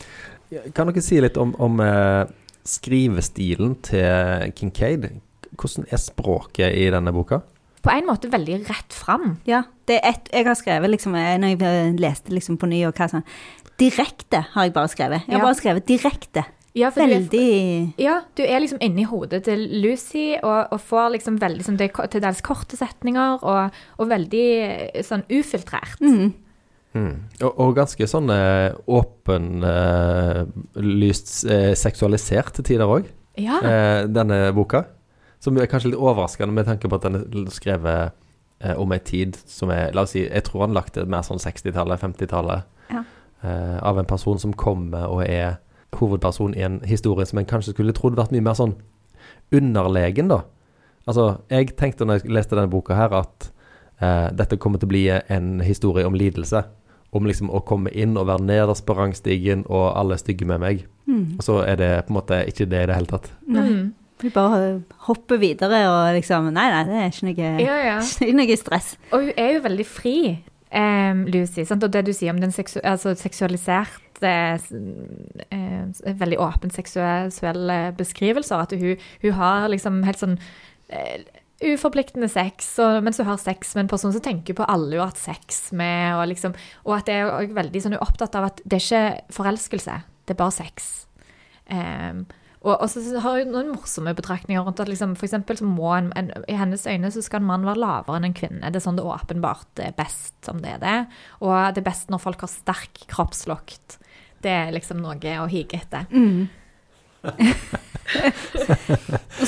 Kan 0.75 0.90
dere 0.90 1.02
si 1.02 1.21
litt 1.23 1.38
om, 1.38 1.54
om 1.62 1.78
uh, 1.83 2.26
skrivestilen 2.66 3.78
til 3.87 4.50
Kincaid. 4.59 5.09
Hvordan 5.54 5.87
er 5.90 6.02
språket 6.02 6.75
i 6.75 6.88
denne 6.90 7.14
boka? 7.14 7.45
På 7.83 7.90
en 7.92 8.06
måte 8.06 8.28
veldig 8.33 8.64
rett 8.68 8.92
fram. 8.92 9.37
Ja, 9.47 9.62
det 9.87 10.00
er 10.02 10.09
et, 10.14 10.28
jeg 10.33 10.45
har 10.47 10.54
skrevet 10.59 10.90
liksom, 10.90 11.14
eh, 11.14 11.37
når 11.38 11.49
jeg 11.61 11.99
leste 12.00 12.30
liksom 12.35 12.56
på 12.59 12.66
ny 12.68 12.85
og 12.88 12.95
hva 12.95 13.09
sånn, 13.12 13.23
direkte 13.78 14.40
har 14.54 14.62
jeg 14.64 14.73
bare 14.73 14.88
skrevet. 14.88 15.21
Jeg 15.28 15.37
har 15.37 15.38
Ja. 15.38 15.45
bare 15.45 15.54
skrevet 15.61 15.87
direkte. 15.87 16.45
Ja, 16.76 16.90
for 16.90 17.06
du 17.06 17.12
er- 17.12 17.18
Veldig 17.21 17.92
Ja, 17.99 18.21
du 18.35 18.42
er 18.42 18.61
liksom 18.61 18.78
inni 18.83 19.02
hodet 19.04 19.45
til 19.45 19.59
Lucy 19.83 20.37
og, 20.42 20.66
og 20.73 20.80
får 20.80 21.11
liksom 21.12 21.38
veldig 21.38 21.62
sånn, 21.64 21.76
det 21.78 21.92
til 22.11 22.21
dels 22.21 22.40
korte 22.42 22.76
setninger 22.76 23.38
og, 23.42 23.71
og 23.99 24.09
veldig 24.09 24.61
eh, 24.95 25.02
sånn 25.02 25.23
ufiltrert. 25.30 26.00
mm. 26.00 26.33
Og, 27.42 27.59
og 27.61 27.75
ganske 27.76 28.06
sånn 28.09 28.30
eh, 28.30 28.73
åpenlyst 28.88 29.66
eh, 31.50 31.75
seksualisert 31.76 32.52
til 32.56 32.64
tider 32.64 32.87
òg, 32.88 33.04
Ja. 33.37 33.59
eh, 33.61 34.06
denne 34.09 34.52
boka. 34.54 34.85
Som 35.46 35.58
er 35.62 35.68
kanskje 35.70 35.92
litt 35.92 36.02
overraskende 36.02 36.54
med 36.54 36.66
tanke 36.66 36.90
på 36.90 36.98
at 36.98 37.06
den 37.06 37.20
er 37.22 37.50
skrevet 37.54 38.16
eh, 38.58 38.74
om 38.74 38.90
ei 38.94 38.98
tid 38.98 39.38
som 39.46 39.70
er 39.70 39.94
La 39.94 40.02
oss 40.02 40.16
si, 40.16 40.24
jeg 40.24 40.46
tror 40.48 40.66
han 40.66 40.74
lagt 40.74 40.98
det 40.98 41.06
mer 41.10 41.22
sånn 41.26 41.38
60-tallet, 41.42 42.02
50-tallet. 42.02 42.66
Ja. 42.90 43.04
Eh, 43.46 43.78
av 43.78 44.00
en 44.00 44.08
person 44.10 44.40
som 44.42 44.56
kommer 44.58 45.06
og 45.06 45.22
er 45.22 45.60
hovedperson 45.96 46.56
i 46.56 46.64
en 46.66 46.80
historie 46.84 47.26
som 47.28 47.38
en 47.38 47.48
kanskje 47.48 47.76
skulle 47.76 47.94
trodd 47.96 48.18
vært 48.18 48.34
mye 48.34 48.44
mer 48.44 48.58
sånn 48.58 48.74
underlegen, 49.54 50.30
da. 50.32 50.42
Altså, 51.06 51.36
jeg 51.52 51.76
tenkte 51.78 52.06
når 52.06 52.20
jeg 52.20 52.34
leste 52.34 52.56
denne 52.58 52.72
boka 52.72 52.96
her, 52.98 53.14
at 53.14 53.50
eh, 54.02 54.32
dette 54.34 54.58
kommer 54.58 54.82
til 54.82 54.90
å 54.90 54.94
bli 54.94 55.04
en 55.14 55.60
historie 55.62 56.06
om 56.06 56.16
lidelse. 56.18 56.64
Om 57.14 57.28
liksom 57.30 57.52
å 57.54 57.62
komme 57.64 57.92
inn 57.94 58.16
og 58.18 58.26
være 58.28 58.44
nederst 58.44 58.84
på 58.88 58.96
rangstigen, 58.98 59.62
og 59.70 59.92
alle 59.94 60.16
er 60.16 60.22
stygge 60.24 60.48
med 60.50 60.60
meg. 60.64 60.82
Mm. 61.06 61.38
Og 61.38 61.46
så 61.46 61.60
er 61.62 61.78
det 61.78 61.92
på 62.08 62.12
en 62.12 62.18
måte 62.18 62.40
ikke 62.50 62.66
det 62.66 62.82
i 62.82 62.90
det 62.90 62.98
hele 62.98 63.12
tatt. 63.12 63.30
Nei. 63.46 63.68
Mm. 63.70 63.86
Vi 64.23 64.30
bare 64.32 64.80
hopper 65.08 65.37
videre 65.42 65.82
og 65.90 66.14
liksom 66.16 66.46
Nei, 66.56 66.66
nei, 66.73 66.82
det 66.88 66.99
er 67.02 67.11
ikke 67.12 67.26
noe, 67.28 67.49
ja, 67.61 67.76
ja. 67.85 67.96
ikke 68.25 68.37
noe 68.38 68.56
stress. 68.56 68.94
Og 69.12 69.26
hun 69.26 69.32
er 69.37 69.50
jo 69.58 69.64
veldig 69.66 69.87
fri, 69.87 70.14
um, 70.73 71.25
Lucy. 71.28 71.66
Sant? 71.68 71.85
Og 71.85 71.92
det 71.92 72.04
du 72.08 72.12
sier 72.16 72.32
om 72.32 72.40
den 72.40 72.54
seksu 72.54 72.78
altså 72.80 73.12
seksualiserte 73.20 74.32
s- 74.56 74.73
eh, 75.52 76.12
Veldig 76.16 76.38
åpen 76.40 76.73
seksuelle 76.73 77.76
beskrivelser. 77.99 78.62
At 78.64 78.73
hun, 78.73 78.96
hun 79.23 79.37
har 79.37 79.68
liksom 79.68 80.00
helt 80.08 80.23
sånn 80.23 80.38
uh, 80.40 81.18
uforpliktende 81.66 82.28
sex, 82.28 82.75
og, 82.85 82.99
mens 83.04 83.16
hun 83.20 83.28
har 83.28 83.38
sex 83.40 83.75
med 83.76 83.85
en 83.87 83.92
person 83.92 84.12
som 84.12 84.20
tenker 84.25 84.56
på 84.56 84.64
alle 84.68 84.96
hun 84.96 85.02
har 85.04 85.12
hatt 85.12 85.20
sex 85.20 85.61
med. 85.76 86.16
Og, 86.16 86.25
liksom, 86.32 86.56
og 86.88 86.96
at 86.99 87.06
det 87.08 87.20
er 87.20 87.52
veldig 87.56 87.85
sånn, 87.85 87.94
hun 87.96 88.00
er 88.00 88.08
opptatt 88.08 88.37
av 88.40 88.49
at 88.50 88.64
det 88.64 88.80
er 88.80 88.85
ikke 88.87 89.37
forelskelse, 89.42 90.00
det 90.28 90.35
er 90.37 90.40
bare 90.40 90.56
sex. 90.56 90.90
Em, 91.73 92.25
og, 92.66 92.75
og 92.82 92.90
så 92.90 93.20
har 93.23 93.40
hun 93.40 93.52
noen 93.54 93.70
morsomme 93.70 94.14
betraktninger 94.16 94.64
rundt 94.66 94.80
at 94.82 94.90
liksom, 94.90 95.14
for 95.18 95.30
så 95.30 95.68
må 95.68 95.92
en, 95.94 96.11
en, 96.18 96.32
i 96.50 96.58
hennes 96.58 96.87
øyne 96.90 97.12
så 97.14 97.23
skal 97.23 97.42
en 97.42 97.49
mann 97.50 97.66
være 97.68 97.82
lavere 97.82 98.18
enn 98.18 98.28
en 98.30 98.37
kvinne. 98.37 98.70
Det 98.73 98.80
er 98.80 98.87
sånn 98.88 98.99
det 98.99 99.06
åpenbart 99.06 99.82
er 99.85 99.94
best 99.96 100.35
som 100.46 100.58
det 100.64 100.75
er 100.75 100.82
det. 100.82 100.99
Og 101.46 101.54
det 101.76 101.82
er 101.82 101.90
best 101.90 102.11
når 102.11 102.25
folk 102.25 102.42
har 102.42 102.50
sterk 102.50 103.06
kroppslukt. 103.12 103.99
Det 104.42 104.52
er 104.52 104.75
liksom 104.75 104.99
noe 105.04 105.37
å 105.40 105.46
hige 105.50 105.78
etter. 105.78 106.11
Mm. 106.11 106.49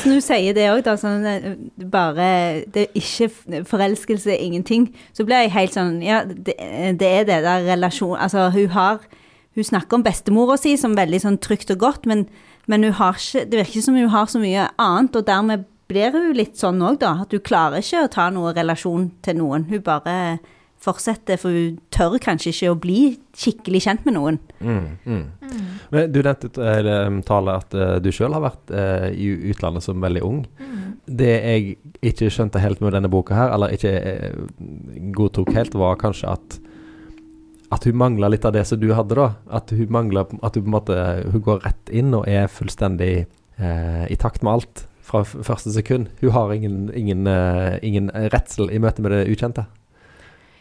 når 0.08 0.18
du 0.18 0.22
sier 0.24 0.54
det 0.56 0.64
òg, 0.72 0.80
da, 0.86 0.96
sånn 0.98 1.26
eh, 1.30 1.44
bare 1.92 2.28
Det 2.66 2.88
er 2.88 2.96
ikke 2.98 3.28
forelskelse, 3.68 4.34
ingenting. 4.34 4.88
Så 5.14 5.26
blir 5.28 5.44
jeg 5.44 5.54
helt 5.54 5.76
sånn 5.76 6.00
Ja, 6.02 6.24
det, 6.26 6.56
det 6.98 7.10
er 7.20 7.28
det 7.28 7.40
der 7.46 7.66
relasjon 7.68 8.18
Altså, 8.18 8.48
hun 8.54 8.72
har 8.74 9.04
Hun 9.54 9.68
snakker 9.68 9.98
om 9.98 10.06
bestemora 10.06 10.58
si 10.58 10.74
som 10.80 10.98
veldig 10.98 11.20
sånn 11.22 11.38
trygt 11.42 11.70
og 11.74 11.78
godt, 11.82 12.06
men, 12.10 12.26
men 12.68 12.84
hun 12.84 12.94
har 12.98 13.16
ikke 13.16 13.46
Det 13.48 13.62
virker 13.62 13.84
som 13.84 13.96
hun 13.96 14.12
har 14.12 14.28
så 14.28 14.40
mye 14.42 14.68
annet, 14.76 15.16
og 15.16 15.26
dermed 15.26 15.64
blir 15.88 16.12
hun 16.12 16.36
litt 16.36 16.60
sånn 16.60 16.82
òg, 16.84 17.00
da. 17.00 17.14
At 17.24 17.32
hun 17.32 17.44
klarer 17.44 17.80
ikke 17.80 18.04
å 18.04 18.12
ta 18.12 18.28
noen 18.32 18.56
relasjon 18.56 19.10
til 19.24 19.40
noen. 19.40 19.64
Hun 19.70 19.82
bare 19.86 20.38
fortsetter, 20.84 21.38
for 21.40 21.54
hun 21.54 21.78
tør 21.94 22.18
kanskje 22.22 22.52
ikke 22.52 22.72
å 22.74 22.78
bli 22.78 23.00
skikkelig 23.38 23.80
kjent 23.86 24.04
med 24.06 24.14
noen. 24.18 24.38
Mm, 24.60 24.84
mm. 25.08 25.24
Men 25.94 26.12
du 26.12 26.20
nevnte 26.20 26.52
uh, 26.54 27.08
Tale 27.26 27.56
at 27.62 27.74
uh, 27.74 27.96
du 28.04 28.12
sjøl 28.14 28.36
har 28.36 28.44
vært 28.44 28.74
uh, 28.74 29.08
i 29.10 29.32
utlandet 29.50 29.86
som 29.86 30.04
veldig 30.04 30.22
ung. 30.28 30.44
Det 31.08 31.32
jeg 31.32 31.78
ikke 32.12 32.28
skjønte 32.30 32.62
helt 32.62 32.84
med 32.84 32.94
denne 32.94 33.10
boka 33.10 33.34
her, 33.34 33.56
eller 33.56 33.74
ikke 33.74 33.94
uh, 33.96 34.46
godtok 35.16 35.54
helt, 35.56 35.78
var 35.78 35.98
kanskje 36.00 36.36
at 36.36 36.60
at 37.70 37.84
hun 37.84 37.98
mangla 38.00 38.30
litt 38.32 38.46
av 38.48 38.54
det 38.56 38.64
som 38.68 38.80
du 38.80 38.90
hadde, 38.96 39.16
da. 39.18 39.28
At 39.52 39.72
hun 39.74 39.90
mangler 39.92 40.28
At 40.42 40.56
hun 40.56 40.64
på 40.64 40.68
en 40.68 40.76
måte 40.76 40.94
Hun 41.32 41.42
går 41.44 41.64
rett 41.66 41.86
inn 41.92 42.14
og 42.16 42.28
er 42.28 42.48
fullstendig 42.52 43.26
eh, 43.58 44.04
i 44.08 44.16
takt 44.16 44.42
med 44.42 44.52
alt 44.58 44.86
fra 45.08 45.22
første 45.24 45.72
sekund. 45.72 46.08
Hun 46.20 46.30
har 46.34 46.52
ingen, 46.52 46.90
ingen, 46.92 47.24
uh, 47.24 47.80
ingen 47.80 48.10
redsel 48.32 48.68
i 48.68 48.76
møte 48.76 49.00
med 49.00 49.14
det 49.14 49.22
ukjente. 49.32 49.64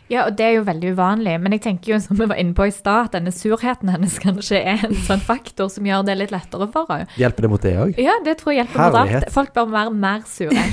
Ja, 0.08 0.24
og 0.30 0.38
det 0.40 0.46
er 0.46 0.54
jo 0.56 0.70
veldig 0.70 0.94
uvanlig, 0.96 1.34
men 1.44 1.52
jeg 1.58 1.64
tenker 1.66 1.92
jo 1.92 1.98
som 2.00 2.16
vi 2.16 2.30
var 2.32 2.40
inne 2.40 2.56
på 2.56 2.64
i 2.70 2.72
stad, 2.72 3.10
at 3.10 3.14
denne 3.18 3.34
surheten 3.36 3.92
hennes 3.92 4.16
kanskje 4.24 4.62
er 4.62 4.86
en 4.88 4.96
sånn 5.04 5.20
faktor 5.20 5.68
som 5.74 5.84
gjør 5.88 6.06
det 6.08 6.16
litt 6.22 6.32
lettere 6.32 6.68
for 6.72 6.88
henne. 6.94 7.12
Hjelper 7.20 7.42
det 7.44 7.52
mot 7.52 7.64
det 7.68 7.76
òg? 7.82 7.92
Ja, 8.00 8.16
det 8.24 8.40
tror 8.40 8.56
jeg 8.56 8.64
hjelper 8.64 8.80
mot 8.80 8.88
alt. 8.88 9.12
Herlighet. 9.12 9.36
Folk 9.36 9.52
bør 9.58 9.68
være 9.76 9.92
mer 9.92 10.24
sure. 10.32 10.64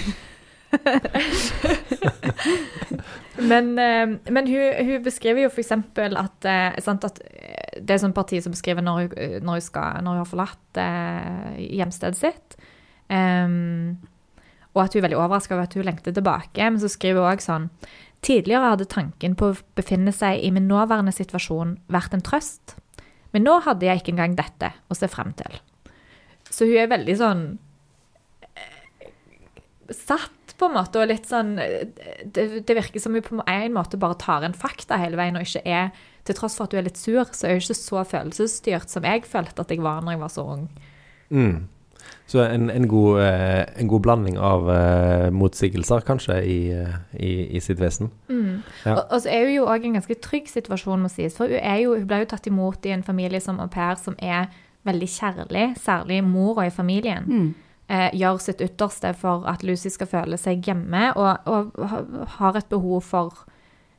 men 3.38 3.72
eh, 3.78 4.14
men 4.30 4.46
hun, 4.46 4.86
hun 4.86 5.04
beskriver 5.04 5.44
jo 5.44 5.50
f.eks. 5.50 5.72
at, 5.74 6.48
eh, 6.48 6.78
at 6.78 7.20
eh, 7.24 7.80
det 7.80 7.96
er 7.96 8.02
sånn 8.02 8.14
parti 8.16 8.40
som 8.44 8.54
beskriver 8.54 8.84
når 8.84 9.00
hun, 9.00 9.14
når 9.46 9.58
hun, 9.58 9.64
skal, 9.64 10.00
når 10.04 10.16
hun 10.16 10.22
har 10.22 10.30
forlatt 10.30 10.80
eh, 10.80 11.62
hjemstedet 11.80 12.20
sitt. 12.20 12.58
Um, 13.10 13.98
og 14.74 14.84
at 14.84 14.94
hun 14.94 15.02
er 15.02 15.06
veldig 15.08 15.18
overraska 15.20 15.54
over 15.54 15.68
at 15.68 15.74
hun 15.76 15.86
lengter 15.86 16.14
tilbake. 16.14 16.62
Men 16.62 16.80
så 16.82 16.90
skriver 16.90 17.22
hun 17.22 17.34
òg 17.34 17.44
sånn 17.44 17.70
Tidligere 18.24 18.70
hadde 18.72 18.86
tanken 18.88 19.34
på 19.36 19.50
å 19.50 19.56
befinne 19.76 20.12
seg 20.14 20.40
i 20.40 20.48
min 20.54 20.64
nåværende 20.64 21.12
situasjon 21.12 21.74
vært 21.92 22.14
en 22.16 22.22
trøst. 22.24 22.72
Men 23.36 23.44
nå 23.44 23.58
hadde 23.66 23.84
jeg 23.84 24.00
ikke 24.00 24.14
engang 24.14 24.36
dette 24.38 24.70
å 24.88 24.96
se 24.96 25.10
frem 25.12 25.34
til. 25.36 25.58
Så 26.48 26.64
hun 26.70 26.78
er 26.80 26.88
veldig 26.88 27.16
sånn 27.20 27.42
eh, 28.56 29.10
på 30.58 30.68
en 30.68 30.76
måte, 30.76 31.02
og 31.02 31.10
litt 31.10 31.26
sånn 31.28 31.56
det, 31.58 32.44
det 32.66 32.76
virker 32.78 33.02
som 33.02 33.16
hun 33.16 33.24
på 33.26 33.40
en 33.42 33.74
måte 33.74 33.98
bare 34.00 34.18
tar 34.20 34.46
en 34.46 34.56
fakta 34.56 35.00
hele 35.02 35.18
veien, 35.20 35.38
og 35.38 35.46
ikke 35.46 35.64
er 35.66 35.94
Til 36.24 36.38
tross 36.38 36.54
for 36.56 36.64
at 36.64 36.72
hun 36.72 36.80
er 36.80 36.86
litt 36.86 36.96
sur, 36.96 37.28
så 37.36 37.46
er 37.46 37.58
hun 37.58 37.60
ikke 37.60 37.76
så 37.76 38.02
følelsesstyrt 38.08 38.88
som 38.88 39.04
jeg 39.04 39.26
følte 39.28 39.60
at 39.60 39.72
jeg 39.74 39.82
var 39.84 40.00
når 40.00 40.14
jeg 40.14 40.20
var 40.22 40.30
så 40.32 40.44
ung. 40.54 40.62
Mm. 41.28 41.66
Så 42.26 42.40
en, 42.40 42.70
en, 42.70 42.88
god, 42.88 43.20
eh, 43.20 43.64
en 43.80 43.88
god 43.88 44.00
blanding 44.00 44.38
av 44.40 44.70
eh, 44.72 45.26
motsigelser, 45.34 46.00
kanskje, 46.08 46.38
i, 46.48 46.58
eh, 46.72 46.94
i, 47.20 47.32
i 47.56 47.60
sitt 47.60 47.80
vesen. 47.80 48.08
Mm. 48.28 48.62
Ja. 48.86 48.94
Og, 48.94 49.02
og 49.02 49.20
så 49.24 49.32
er 49.34 49.44
hun 49.44 49.54
jo 49.58 49.66
òg 49.68 49.84
en 49.84 49.98
ganske 49.98 50.16
trygg 50.24 50.48
situasjon, 50.48 51.04
må 51.04 51.10
sies. 51.12 51.36
For 51.36 51.52
hun, 51.52 51.60
er 51.60 51.82
jo, 51.82 51.92
hun 51.98 52.08
ble 52.08 52.22
jo 52.22 52.30
tatt 52.32 52.48
imot 52.48 52.88
i 52.88 52.94
en 52.96 53.04
familie 53.04 53.42
som 53.44 53.60
au 53.60 53.68
pair 53.72 54.00
som 54.00 54.16
er 54.24 54.48
veldig 54.88 55.08
kjærlig, 55.08 55.66
særlig 55.80 56.22
mora 56.24 56.66
i 56.68 56.72
familien. 56.72 57.28
Mm. 57.28 57.52
Eh, 57.88 58.10
gjør 58.16 58.40
sitt 58.42 58.62
ytterste 58.64 59.14
for 59.18 59.46
at 59.50 59.64
Lucy 59.66 59.92
skal 59.92 60.10
føle 60.10 60.38
seg 60.40 60.64
hjemme, 60.66 61.10
og, 61.16 61.48
og 61.48 62.28
har 62.38 62.58
et 62.58 62.70
behov 62.72 63.04
for 63.06 63.44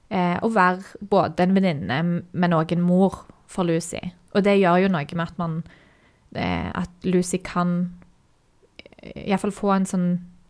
eh, 0.10 0.38
å 0.42 0.52
være 0.54 1.08
både 1.12 1.46
en 1.46 1.56
venninne, 1.58 2.00
men 2.32 2.58
òg 2.58 2.76
en 2.76 2.86
mor 2.86 3.24
for 3.52 3.68
Lucy. 3.68 4.02
Og 4.36 4.44
det 4.46 4.58
gjør 4.60 4.86
jo 4.86 4.92
noe 4.92 5.08
med 5.16 5.28
at 5.30 5.38
man 5.40 5.62
eh, 6.36 6.70
At 6.76 6.92
Lucy 7.08 7.40
kan 7.44 7.96
iallfall 9.06 9.54
få 9.54 9.72
en 9.76 9.86
sånn 9.88 10.08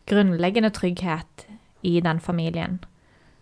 grunnleggende 0.09 0.71
trygghet 0.73 1.45
i 1.85 1.99
den 2.01 2.21
familien. 2.23 2.79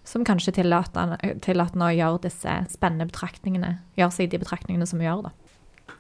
Som 0.04 0.26
kanskje 0.28 0.56
tillater 0.58 1.16
henne 1.22 1.86
å 1.86 1.94
gjøre 1.96 2.24
disse 2.26 2.56
spennende 2.74 3.08
betraktningene. 3.08 3.78
Gjøre 4.00 4.16
seg 4.18 4.34
de 4.34 4.42
betraktningene 4.42 4.88
som 4.90 5.00
hun 5.00 5.08
gjør, 5.08 5.30
da. 5.30 5.34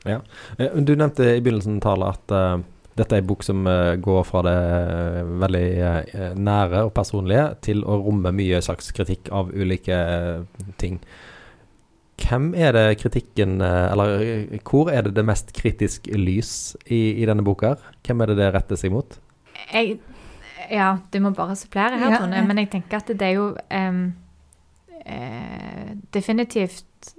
Ja. 0.07 0.19
Du 0.57 0.95
nevnte 0.95 1.29
i 1.37 1.43
begynnelsen 1.43 1.77
av 1.79 1.85
talen 1.85 2.09
at 2.09 2.33
eh, 2.35 2.65
dette 2.97 3.17
er 3.17 3.23
en 3.23 3.27
bok 3.29 3.43
som 3.45 3.65
eh, 3.67 3.95
går 4.01 4.23
fra 4.27 4.43
det 4.45 4.53
eh, 4.53 5.19
veldig 5.43 5.67
eh, 5.81 6.33
nære 6.37 6.85
og 6.87 6.93
personlige 6.93 7.45
til 7.65 7.81
å 7.85 7.97
romme 8.05 8.33
mye 8.35 8.61
slags 8.61 8.91
kritikk 8.93 9.31
av 9.33 9.49
ulike 9.53 9.97
ting. 10.81 10.99
Hvem 12.23 12.51
er 12.53 12.75
det 12.75 12.99
kritikken 13.01 13.57
Eller 13.65 14.45
hvor 14.69 14.91
er 14.93 15.01
det 15.03 15.15
det 15.17 15.23
mest 15.25 15.49
kritisk 15.57 16.05
lys 16.13 16.75
i, 16.85 17.17
i 17.17 17.25
denne 17.25 17.43
boka? 17.43 17.73
Hvem 18.05 18.21
er 18.21 18.31
det 18.31 18.37
det 18.37 18.51
retter 18.53 18.79
seg 18.79 18.93
mot? 18.93 19.17
Jeg, 19.73 19.97
ja, 20.69 20.91
du 21.09 21.17
må 21.25 21.33
bare 21.35 21.57
supplere 21.57 21.97
her, 21.97 22.13
Ja, 22.13 22.21
Tone. 22.21 22.43
Men 22.45 22.61
jeg 22.61 22.69
tenker 22.75 23.01
at 23.01 23.09
det 23.09 23.27
er 23.27 23.33
jo 23.39 23.49
um, 23.57 24.03
uh, 25.01 25.89
definitivt 26.13 27.15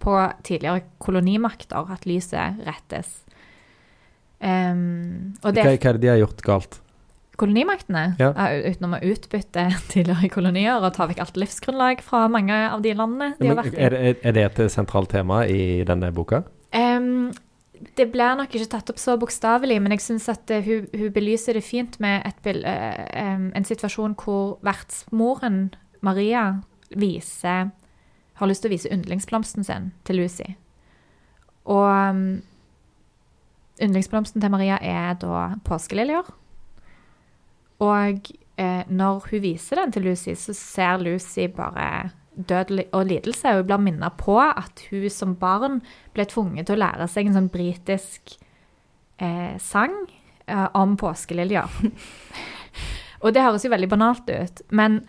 på 0.00 0.14
tidligere 0.46 0.86
kolonimakter 1.02 1.90
at 1.92 2.06
lyset 2.08 2.62
rettes. 2.70 3.18
Det 4.40 5.42
Hva, 5.42 5.52
hva 5.52 5.90
er 5.90 5.98
det 5.98 6.00
de 6.00 6.08
har 6.14 6.22
gjort 6.22 6.42
galt? 6.46 6.80
kolonimaktene, 7.40 8.16
Ja. 8.20 8.32
utenom 8.68 8.98
å 8.98 9.00
utbytte 9.00 9.62
tidligere 9.88 10.28
kolonier 10.28 10.76
og 10.84 10.92
ta 10.92 11.06
vekk 11.08 11.22
alt 11.24 11.38
livsgrunnlag 11.40 12.02
fra 12.04 12.26
mange 12.28 12.52
av 12.52 12.82
de 12.84 12.92
landene 12.92 13.30
de 13.40 13.48
har 13.48 13.56
vært 13.56 13.72
i. 13.72 13.80
er, 13.80 13.90
det, 13.96 14.16
er 14.28 14.32
det 14.36 14.44
et 14.60 14.60
sentralt 14.72 15.08
tema 15.14 15.46
i 15.48 15.82
denne 15.88 16.10
boka? 16.12 16.42
Um, 16.76 17.30
det 17.96 18.10
blir 18.12 18.36
nok 18.36 18.52
ikke 18.52 18.68
tatt 18.74 18.90
opp 18.92 19.00
så 19.00 19.14
bokstavelig, 19.16 19.78
men 19.80 19.94
jeg 19.96 20.00
syns 20.04 20.28
at 20.28 20.50
eh, 20.52 20.60
hun, 20.66 20.84
hun 20.92 21.12
belyser 21.16 21.56
det 21.56 21.64
fint 21.64 21.96
med 22.04 22.26
et 22.28 22.36
bil- 22.44 22.64
eh, 22.68 23.48
en 23.56 23.64
situasjon 23.64 24.18
hvor 24.20 24.58
vertsmoren, 24.62 25.70
Maria, 26.04 26.60
viser 26.92 27.70
har 28.40 28.48
lyst 28.48 28.60
til 28.64 28.68
å 28.68 28.74
vise 28.76 28.92
yndlingsblomsten 28.92 29.64
sin 29.64 29.92
til 30.04 30.20
Lucy. 30.20 30.44
Og 31.64 31.88
um, 31.88 32.42
yndlingsblomsten 33.80 34.42
til 34.42 34.52
Maria 34.52 34.78
er 34.82 35.16
da 35.20 35.50
påskeliljer. 35.66 36.28
Og 37.80 38.30
eh, 38.60 38.82
når 38.88 39.26
hun 39.30 39.42
viser 39.42 39.80
den 39.80 39.92
til 39.94 40.08
Lucy, 40.08 40.34
så 40.36 40.54
ser 40.56 41.02
Lucy 41.02 41.48
bare 41.56 42.10
død 42.36 42.76
og 42.92 43.06
lidelse. 43.06 43.54
Hun 43.56 43.66
blir 43.66 43.82
minnet 43.82 44.16
på 44.20 44.36
at 44.40 44.84
hun 44.90 45.08
som 45.12 45.34
barn 45.36 45.80
ble 46.14 46.26
tvunget 46.28 46.68
til 46.68 46.78
å 46.78 46.84
lære 46.84 47.08
seg 47.10 47.28
en 47.28 47.38
sånn 47.38 47.52
britisk 47.52 48.36
eh, 49.20 49.56
sang 49.60 49.96
eh, 50.46 50.68
om 50.76 50.96
påskeliljer. 51.00 51.80
og 53.22 53.34
det 53.34 53.44
høres 53.44 53.64
jo 53.66 53.72
veldig 53.72 53.90
banalt 53.90 54.28
ut, 54.30 54.62
men 54.70 55.02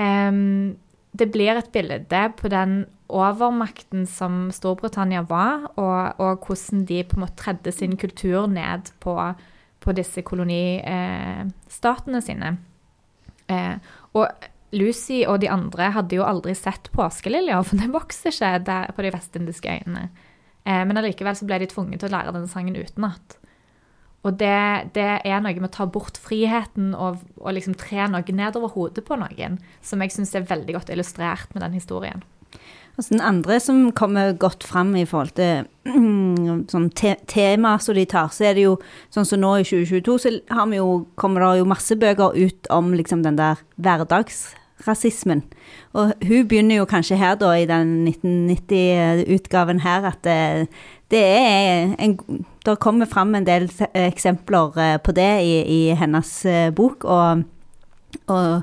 em, 0.00 0.76
det 1.12 1.30
blir 1.32 1.58
et 1.58 1.72
bilde 1.74 2.24
på 2.38 2.52
den 2.52 2.82
overmakten 3.10 4.06
som 4.08 4.50
Storbritannia 4.54 5.22
var, 5.28 5.66
og, 5.74 6.20
og 6.22 6.46
hvordan 6.46 6.86
de 6.88 7.02
på 7.06 7.16
en 7.18 7.24
måte 7.24 7.40
tredde 7.40 7.72
sin 7.74 7.96
kultur 8.00 8.46
ned 8.50 8.82
på, 9.02 9.14
på 9.80 9.92
disse 9.96 10.22
kolonistatene 10.26 12.20
sine. 12.24 12.48
Eh, 13.50 13.76
og 14.14 14.26
Lucy 14.76 15.24
og 15.26 15.40
de 15.42 15.50
andre 15.50 15.90
hadde 15.96 16.16
jo 16.18 16.26
aldri 16.26 16.54
sett 16.54 16.90
påskeliljer, 16.94 17.62
for 17.66 17.76
det 17.80 17.90
vokser 17.94 18.30
ikke 18.34 18.64
der 18.68 18.92
på 18.94 19.02
de 19.06 19.14
vestindiske 19.14 19.68
øyene. 19.80 20.04
Eh, 20.64 20.82
men 20.86 20.98
allikevel 21.00 21.36
så 21.38 21.48
ble 21.48 21.58
de 21.62 21.70
tvunget 21.70 21.98
til 22.02 22.10
å 22.10 22.14
lære 22.16 22.34
denne 22.36 22.50
sangen 22.50 22.78
utenat. 22.78 23.36
Og 24.20 24.36
det, 24.36 24.92
det 24.92 25.08
er 25.24 25.38
noe 25.40 25.56
med 25.56 25.70
å 25.70 25.72
ta 25.72 25.86
bort 25.88 26.18
friheten 26.20 26.92
og, 26.92 27.22
og 27.40 27.54
liksom 27.56 27.74
tre 27.80 28.04
noe 28.12 28.36
nedover 28.36 28.74
hodet 28.74 29.04
på 29.06 29.16
noen, 29.16 29.56
som 29.80 30.02
jeg 30.04 30.12
syns 30.12 30.34
er 30.36 30.48
veldig 30.50 30.76
godt 30.76 30.92
illustrert 30.92 31.54
med 31.56 31.64
den 31.64 31.78
historien. 31.78 32.20
Altså 33.00 33.14
den 33.14 33.22
andre 33.24 33.56
som 33.64 33.76
kommer 33.96 34.34
godt 34.36 34.64
fram 34.68 34.90
i 34.96 35.06
forhold 35.08 35.30
til 35.38 35.64
sånn 36.72 36.90
te 36.92 37.14
tema 37.32 37.78
som 37.80 37.96
de 37.96 38.02
tar, 38.04 38.28
så 38.28 38.50
er 38.50 38.58
det 38.58 38.66
jo 38.66 38.74
sånn 39.08 39.24
som 39.24 39.40
nå 39.40 39.54
i 39.56 39.64
2022, 39.64 40.16
så 40.20 40.32
jo, 40.76 40.88
kommer 41.16 41.46
det 41.46 41.62
jo 41.62 41.70
masse 41.70 41.96
bøker 41.96 42.36
ut 42.36 42.68
om 42.68 42.90
liksom 42.92 43.22
den 43.24 43.38
der 43.38 43.62
hverdagsrasismen. 43.80 45.40
Og 45.96 46.12
hun 46.28 46.50
begynner 46.50 46.82
jo 46.82 46.90
kanskje 46.90 47.16
her 47.22 47.40
da 47.40 47.54
i 47.56 47.64
den 47.70 48.04
1990-utgaven 48.10 49.80
her 49.80 50.10
at 50.12 50.20
det, 50.28 50.68
det 51.08 51.24
er 51.24 51.96
en 51.96 52.18
Det 52.68 52.76
kommer 52.84 53.08
fram 53.08 53.32
en 53.34 53.48
del 53.48 53.70
eksempler 53.96 54.76
eh, 54.76 54.96
på 55.00 55.16
det 55.16 55.32
i, 55.40 55.54
i 55.64 55.80
hennes 55.96 56.44
eh, 56.44 56.68
bok, 56.68 57.08
og, 57.08 57.46
og 58.28 58.60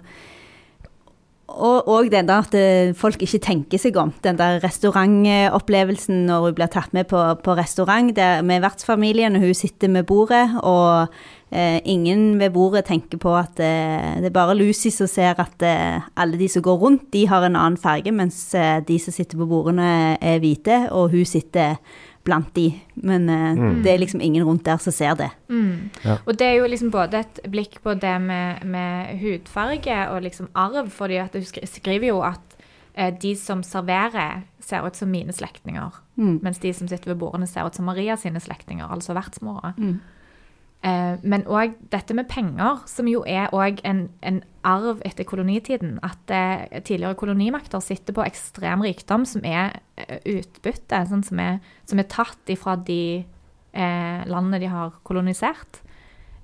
og, 1.58 1.88
og 1.90 2.12
den 2.14 2.28
der 2.30 2.46
at 2.46 2.56
eh, 2.58 2.94
folk 2.98 3.22
ikke 3.24 3.42
tenker 3.44 3.82
seg 3.82 3.98
om. 4.00 4.14
Den 4.24 4.38
der 4.40 4.62
restaurantopplevelsen 4.64 6.26
når 6.30 6.46
hun 6.46 6.58
blir 6.58 6.72
tatt 6.72 6.94
med 6.96 7.10
på, 7.12 7.22
på 7.44 7.58
restaurant 7.58 8.14
der, 8.16 8.44
med 8.46 8.64
vertsfamilien, 8.66 9.36
og 9.38 9.48
hun 9.48 9.58
sitter 9.58 9.92
med 9.92 10.08
bordet, 10.10 10.46
og 10.62 11.14
eh, 11.52 11.80
ingen 11.86 12.40
ved 12.40 12.54
bordet 12.56 12.86
tenker 12.90 13.22
på 13.22 13.36
at 13.38 13.60
eh, 13.64 14.18
det 14.22 14.32
er 14.32 14.36
bare 14.36 14.58
Lucy 14.58 14.92
som 14.94 15.10
ser 15.12 15.40
at 15.42 15.66
eh, 15.66 16.10
alle 16.18 16.40
de 16.40 16.50
som 16.52 16.66
går 16.66 16.82
rundt, 16.84 17.10
de 17.14 17.26
har 17.28 17.46
en 17.46 17.58
annen 17.58 17.80
farge, 17.82 18.14
mens 18.14 18.42
eh, 18.56 18.80
de 18.88 19.00
som 19.02 19.16
sitter 19.16 19.40
på 19.40 19.50
bordene 19.50 20.18
er 20.22 20.44
hvite, 20.44 20.86
og 20.92 21.12
hun 21.16 21.26
sitter 21.28 21.80
blant 22.28 22.50
de. 22.56 22.68
Men 22.96 23.30
eh, 23.32 23.56
Mm. 23.58 23.82
det 23.84 23.92
er 23.94 24.02
liksom 24.04 24.22
ingen 24.22 24.44
rundt 24.48 24.66
der 24.68 24.78
som 24.84 24.94
ser 24.94 25.16
det. 25.16 25.30
Mm. 25.50 25.90
Ja. 26.04 26.18
Og 26.28 26.36
det 26.38 26.48
er 26.50 26.58
jo 26.60 26.68
liksom 26.68 26.92
både 26.94 27.22
et 27.24 27.40
blikk 27.50 27.80
på 27.84 27.96
det 28.00 28.16
med, 28.22 28.66
med 28.68 29.18
hudfarge 29.22 29.98
og 30.12 30.22
liksom 30.28 30.50
arv, 30.56 30.90
fordi 30.92 31.18
at 31.24 31.34
hun 31.34 31.44
skriver 31.66 32.08
jo 32.12 32.20
at 32.28 32.44
eh, 32.98 33.12
de 33.22 33.36
som 33.36 33.64
serverer, 33.64 34.44
ser 34.60 34.84
ut 34.86 34.96
som 35.00 35.10
mine 35.12 35.32
slektninger, 35.34 35.92
Mm. 36.18 36.40
mens 36.42 36.58
de 36.60 36.72
som 36.74 36.88
sitter 36.90 37.12
ved 37.14 37.20
bordene, 37.22 37.46
ser 37.48 37.66
ut 37.68 37.76
som 37.76 37.86
Maria 37.86 38.16
sine 38.18 38.40
slektninger, 38.42 38.88
altså 38.90 39.14
vertsmora. 39.14 39.74
Mm. 39.78 40.00
Eh, 40.86 41.16
men 41.26 41.46
òg 41.50 41.74
dette 41.90 42.14
med 42.14 42.28
penger, 42.30 42.84
som 42.90 43.08
jo 43.10 43.24
er 43.26 43.50
òg 43.56 43.80
en, 43.88 44.06
en 44.22 44.44
arv 44.68 45.02
etter 45.08 45.26
kolonitiden. 45.28 45.98
At 46.06 46.32
eh, 46.34 46.82
tidligere 46.86 47.18
kolonimakter 47.18 47.82
sitter 47.84 48.14
på 48.14 48.26
ekstrem 48.28 48.86
rikdom 48.86 49.26
som 49.26 49.46
er 49.48 49.80
eh, 49.98 50.20
utbytte, 50.38 51.02
sånn 51.10 51.26
som, 51.26 51.42
er, 51.42 51.58
som 51.90 52.02
er 52.02 52.10
tatt 52.12 52.54
ifra 52.54 52.78
de 52.78 53.02
eh, 53.74 54.22
landene 54.30 54.62
de 54.62 54.70
har 54.72 54.94
kolonisert. 55.08 55.82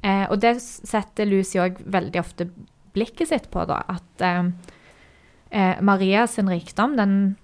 Eh, 0.01 0.25
og 0.29 0.39
det 0.43 0.57
setter 0.63 1.29
Lucy 1.29 1.61
òg 1.61 1.83
veldig 1.85 2.23
ofte 2.23 2.49
blikket 2.93 3.29
sitt 3.29 3.51
på, 3.53 3.67
da. 3.69 3.83
At 3.85 4.25
eh, 4.25 5.77
Maria 5.85 6.25
sin 6.27 6.49
rikdom, 6.49 6.97
den, 6.97 7.35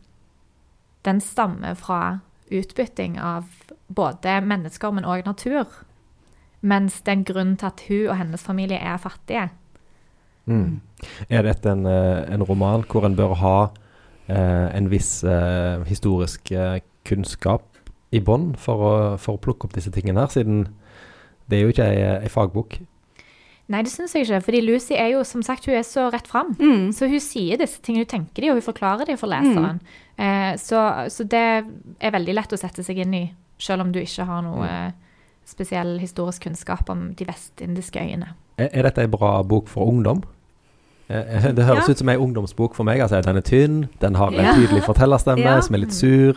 den 1.06 1.22
stammer 1.22 1.78
fra 1.78 2.20
utbytting 2.50 3.20
av 3.22 3.46
både 3.94 4.40
mennesker, 4.42 4.92
men 4.94 5.06
òg 5.06 5.30
natur. 5.30 5.70
Mens 6.62 7.00
det 7.02 7.12
er 7.12 7.18
en 7.20 7.28
grunn 7.28 7.56
til 7.60 7.70
at 7.70 7.84
hun 7.88 8.10
og 8.10 8.18
hennes 8.20 8.44
familie 8.44 8.80
er 8.80 9.00
fattige. 9.00 9.48
Mm. 10.50 10.80
Er 11.30 11.46
dette 11.46 11.72
en, 11.72 11.86
eh, 11.88 12.34
en 12.34 12.44
roman 12.44 12.84
hvor 12.90 13.06
en 13.06 13.16
bør 13.16 13.36
ha 13.40 13.58
eh, 14.28 14.68
en 14.76 14.90
viss 14.92 15.24
eh, 15.24 15.86
historisk 15.88 16.52
eh, 16.52 16.80
kunnskap 17.08 17.66
i 18.12 18.20
bånn 18.20 18.56
for, 18.58 19.16
for 19.22 19.38
å 19.38 19.42
plukke 19.42 19.68
opp 19.68 19.76
disse 19.78 19.94
tingene 19.94 20.26
her, 20.26 20.34
siden 20.34 20.64
det 21.50 21.60
er 21.60 21.66
jo 21.66 21.74
ikke 21.74 21.86
ei, 21.86 22.00
ei 22.26 22.32
fagbok? 22.32 22.80
Nei, 23.70 23.84
det 23.86 23.92
syns 23.94 24.16
jeg 24.16 24.26
ikke. 24.26 24.42
Fordi 24.48 24.62
Lucy 24.66 24.96
er 24.98 25.12
jo 25.14 25.24
som 25.28 25.44
sagt, 25.46 25.68
hun 25.70 25.78
er 25.78 25.86
så 25.86 26.08
rett 26.10 26.30
fram. 26.30 26.56
Mm. 26.58 26.90
Så 26.96 27.10
hun 27.10 27.22
sier 27.22 27.60
disse 27.62 27.82
tingene, 27.86 28.08
hun 28.08 28.14
tenker 28.16 28.46
de, 28.46 28.50
og 28.50 28.58
hun 28.58 28.66
forklarer 28.66 29.10
de 29.10 29.18
for 29.18 29.30
leseren. 29.30 29.82
Eh, 30.18 30.56
så, 30.62 30.82
så 31.14 31.26
det 31.30 31.44
er 31.46 32.16
veldig 32.16 32.36
lett 32.38 32.56
å 32.56 32.60
sette 32.60 32.86
seg 32.86 33.04
inn 33.06 33.14
i, 33.18 33.24
selv 33.62 33.86
om 33.86 33.94
du 33.94 34.02
ikke 34.02 34.26
har 34.26 34.42
noe 34.46 34.66
eh, 34.66 34.90
spesiell 35.50 35.98
historisk 36.02 36.46
kunnskap 36.48 36.90
om 36.94 37.10
de 37.18 37.26
vestindiske 37.28 38.00
øyene. 38.02 38.34
Er, 38.60 38.70
er 38.74 38.84
dette 38.90 39.02
ei 39.06 39.10
bra 39.12 39.40
bok 39.44 39.68
for 39.72 39.90
ungdom? 39.90 40.22
Eh, 41.10 41.46
eh, 41.46 41.52
det 41.58 41.66
høres 41.66 41.88
Ja. 41.88 41.92
ut 41.96 41.98
som 42.04 42.10
ei 42.10 42.18
ungdomsbok 42.22 42.76
for 42.78 42.86
meg. 42.86 43.02
Altså, 43.02 43.22
den 43.26 43.38
er 43.38 43.42
tynn, 43.46 43.88
den 44.02 44.16
har 44.16 44.30
en 44.30 44.46
Ja. 44.46 44.54
tydelig 44.54 44.84
fortellerstemme 44.86 45.44
Ja. 45.44 45.60
som 45.62 45.76
er 45.76 45.80
litt 45.80 45.94
sur. 45.94 46.36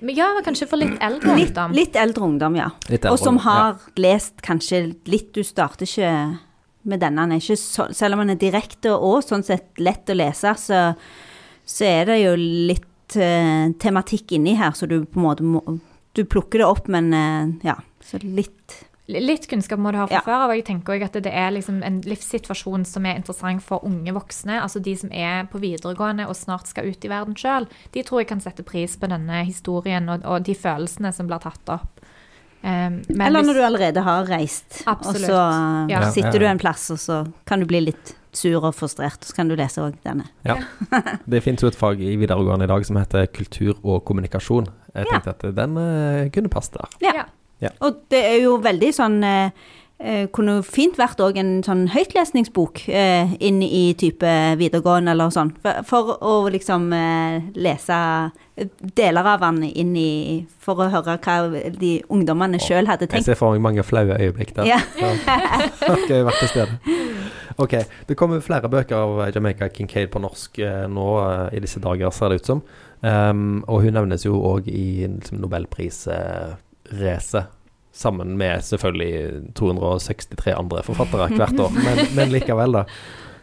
Men 0.00 0.16
ja, 0.16 0.30
kanskje 0.42 0.66
for 0.66 0.78
litt 0.80 0.98
eldre 0.98 1.34
ungdom. 1.36 1.72
litt 1.76 1.92
eldre 1.94 2.22
ungdom, 2.24 2.56
ja. 2.56 2.70
Litt 2.88 3.04
eldre, 3.04 3.12
Og 3.12 3.18
som 3.18 3.34
ja. 3.36 3.42
har 3.42 3.76
lest 3.96 4.40
kanskje 4.42 4.94
litt 5.06 5.32
Du 5.34 5.42
starter 5.42 5.84
ikke 5.84 6.38
med 6.86 7.00
denne. 7.00 7.18
Han 7.20 7.32
er 7.32 7.36
ikke 7.36 7.58
så, 7.58 7.92
selv 7.94 8.14
om 8.14 8.20
han 8.20 8.30
er 8.30 8.36
direkte 8.36 8.90
og 8.96 9.22
sånn 9.22 9.44
sett 9.44 9.76
lett 9.78 10.06
å 10.08 10.16
lese, 10.16 10.54
så, 10.56 10.96
så 11.66 11.84
er 11.84 12.06
det 12.06 12.22
jo 12.24 12.34
litt 12.36 13.16
uh, 13.16 13.68
tematikk 13.78 14.32
inni 14.32 14.54
her, 14.56 14.70
så 14.70 14.88
du 14.88 15.04
på 15.04 15.16
en 15.18 15.22
måte 15.22 15.42
må 15.42 15.80
Du 16.14 16.24
plukker 16.24 16.58
det 16.58 16.66
opp, 16.66 16.88
men 16.88 17.12
uh, 17.12 17.52
ja. 17.62 17.76
Så 18.04 18.22
litt 18.22 18.84
Litt 19.10 19.48
kunnskap 19.50 19.80
må 19.82 19.90
du 19.90 19.96
ha 19.98 20.04
fra 20.06 20.14
Ja. 20.14 20.20
før 20.22 20.44
av. 20.44 20.50
Jeg 20.54 20.64
tenker 20.66 20.92
også 20.94 21.04
at 21.08 21.12
det 21.24 21.32
er 21.34 21.50
liksom 21.50 21.82
en 21.82 22.00
livssituasjon 22.00 22.84
som 22.86 23.04
er 23.06 23.16
interessant 23.16 23.60
for 23.60 23.80
unge 23.82 24.12
voksne. 24.14 24.60
Altså 24.62 24.78
de 24.80 24.94
som 24.94 25.10
er 25.10 25.48
på 25.50 25.58
videregående 25.58 26.28
og 26.28 26.36
snart 26.36 26.68
skal 26.68 26.86
ut 26.86 27.04
i 27.04 27.08
verden 27.10 27.34
sjøl. 27.34 27.66
De 27.90 28.04
tror 28.04 28.20
jeg 28.20 28.28
kan 28.28 28.38
sette 28.40 28.62
pris 28.62 28.94
på 28.96 29.08
denne 29.10 29.44
historien 29.48 30.06
og, 30.08 30.22
og 30.24 30.44
de 30.44 30.54
følelsene 30.54 31.12
som 31.12 31.26
blir 31.26 31.40
tatt 31.42 31.68
opp. 31.74 31.98
Um, 32.62 33.02
men 33.08 33.20
Eller 33.26 33.40
hvis- 33.40 33.46
når 33.48 33.54
du 33.54 33.62
allerede 33.66 34.02
har 34.04 34.24
reist, 34.26 34.82
Absolutt. 34.86 35.24
og 35.24 35.26
så 35.26 35.90
Ja. 35.90 36.10
sitter 36.12 36.28
Ja, 36.28 36.32
ja, 36.34 36.38
du 36.38 36.44
en 36.46 36.58
plass, 36.58 36.90
og 36.92 36.98
så 36.98 37.32
kan 37.46 37.58
du 37.58 37.66
bli 37.66 37.80
litt 37.80 38.14
sur 38.32 38.62
og 38.62 38.74
frustrert, 38.76 39.18
og 39.18 39.24
så 39.26 39.34
kan 39.34 39.48
du 39.48 39.56
lese 39.56 39.78
òg 39.80 39.96
denne. 40.04 40.28
Det 41.28 41.42
finnes 41.42 41.58
jo 41.62 41.66
et 41.66 41.74
fag 41.74 41.98
i 42.00 42.14
videregående 42.14 42.62
i 42.62 42.66
dag 42.68 42.86
som 42.86 42.94
heter 42.96 43.26
kultur 43.26 43.74
og 43.82 44.04
kommunikasjon. 44.04 44.68
Jeg 44.94 45.06
Ja. 45.10 45.18
tenkte 45.18 45.28
at 45.48 45.54
den 45.56 45.76
eh, 45.78 46.28
kunne 46.30 46.48
passe 46.48 46.70
der. 46.70 46.86
Ja. 47.00 47.24
Ja. 47.60 47.74
Og 47.84 48.02
det 48.12 48.22
er 48.24 48.40
jo 48.42 48.56
veldig 48.62 48.90
sånn 48.96 49.18
eh, 49.26 49.50
eh, 49.98 50.26
Kunne 50.32 50.60
fint 50.64 50.96
vært 51.00 51.20
òg 51.20 51.38
en 51.40 51.58
sånn 51.66 51.86
høytlesningsbok 51.92 52.86
eh, 52.88 53.34
inn 53.40 53.60
i 53.64 53.90
type 54.00 54.30
videregående 54.60 55.12
eller 55.12 55.32
sånn. 55.34 55.52
For, 55.60 55.82
for 55.88 56.14
å 56.24 56.36
liksom 56.52 56.88
eh, 56.96 57.50
lese 57.60 57.98
deler 58.96 59.24
av 59.24 59.44
den 59.44 59.62
inn 59.70 59.92
i 59.96 60.10
For 60.60 60.80
å 60.80 60.88
høre 60.92 61.16
hva 61.20 61.36
de 61.76 61.92
ungdommene 62.12 62.60
sjøl 62.60 62.88
hadde 62.90 63.08
tenkt. 63.08 63.24
Jeg 63.24 63.34
ser 63.34 63.40
for 63.40 63.56
meg 63.56 63.64
mange 63.64 63.84
flaue 63.86 64.16
øyeblikk 64.20 64.56
der. 64.56 64.68
Ja. 64.74 64.80
Gøy 66.08 66.22
å 66.22 66.26
være 66.28 66.40
til 66.42 66.52
stede. 66.54 66.98
Ok, 67.60 67.74
Det 68.06 68.16
kommer 68.16 68.40
flere 68.40 68.68
bøker 68.72 68.96
av 68.96 69.34
Jamaica 69.34 69.68
Kincaid 69.68 70.08
på 70.12 70.20
norsk 70.22 70.58
eh, 70.64 70.86
nå 70.88 71.08
eh, 71.20 71.58
i 71.58 71.60
disse 71.60 71.80
dager, 71.82 72.08
ser 72.10 72.32
det 72.32 72.40
ut 72.40 72.46
som. 72.54 72.62
Um, 73.00 73.62
og 73.68 73.82
hun 73.84 73.96
nevnes 73.96 74.24
jo 74.26 74.36
òg 74.36 74.68
i 74.68 75.06
liksom, 75.08 75.40
nobelprisracet. 76.90 77.44
Sammen 77.92 78.38
med 78.38 78.64
selvfølgelig 78.64 79.54
263 79.54 80.52
andre 80.54 80.82
forfattere 80.82 81.26
hvert 81.34 81.58
år. 81.60 81.70
Men, 81.84 82.06
men 82.14 82.30
likevel, 82.30 82.72
da. 82.72 82.84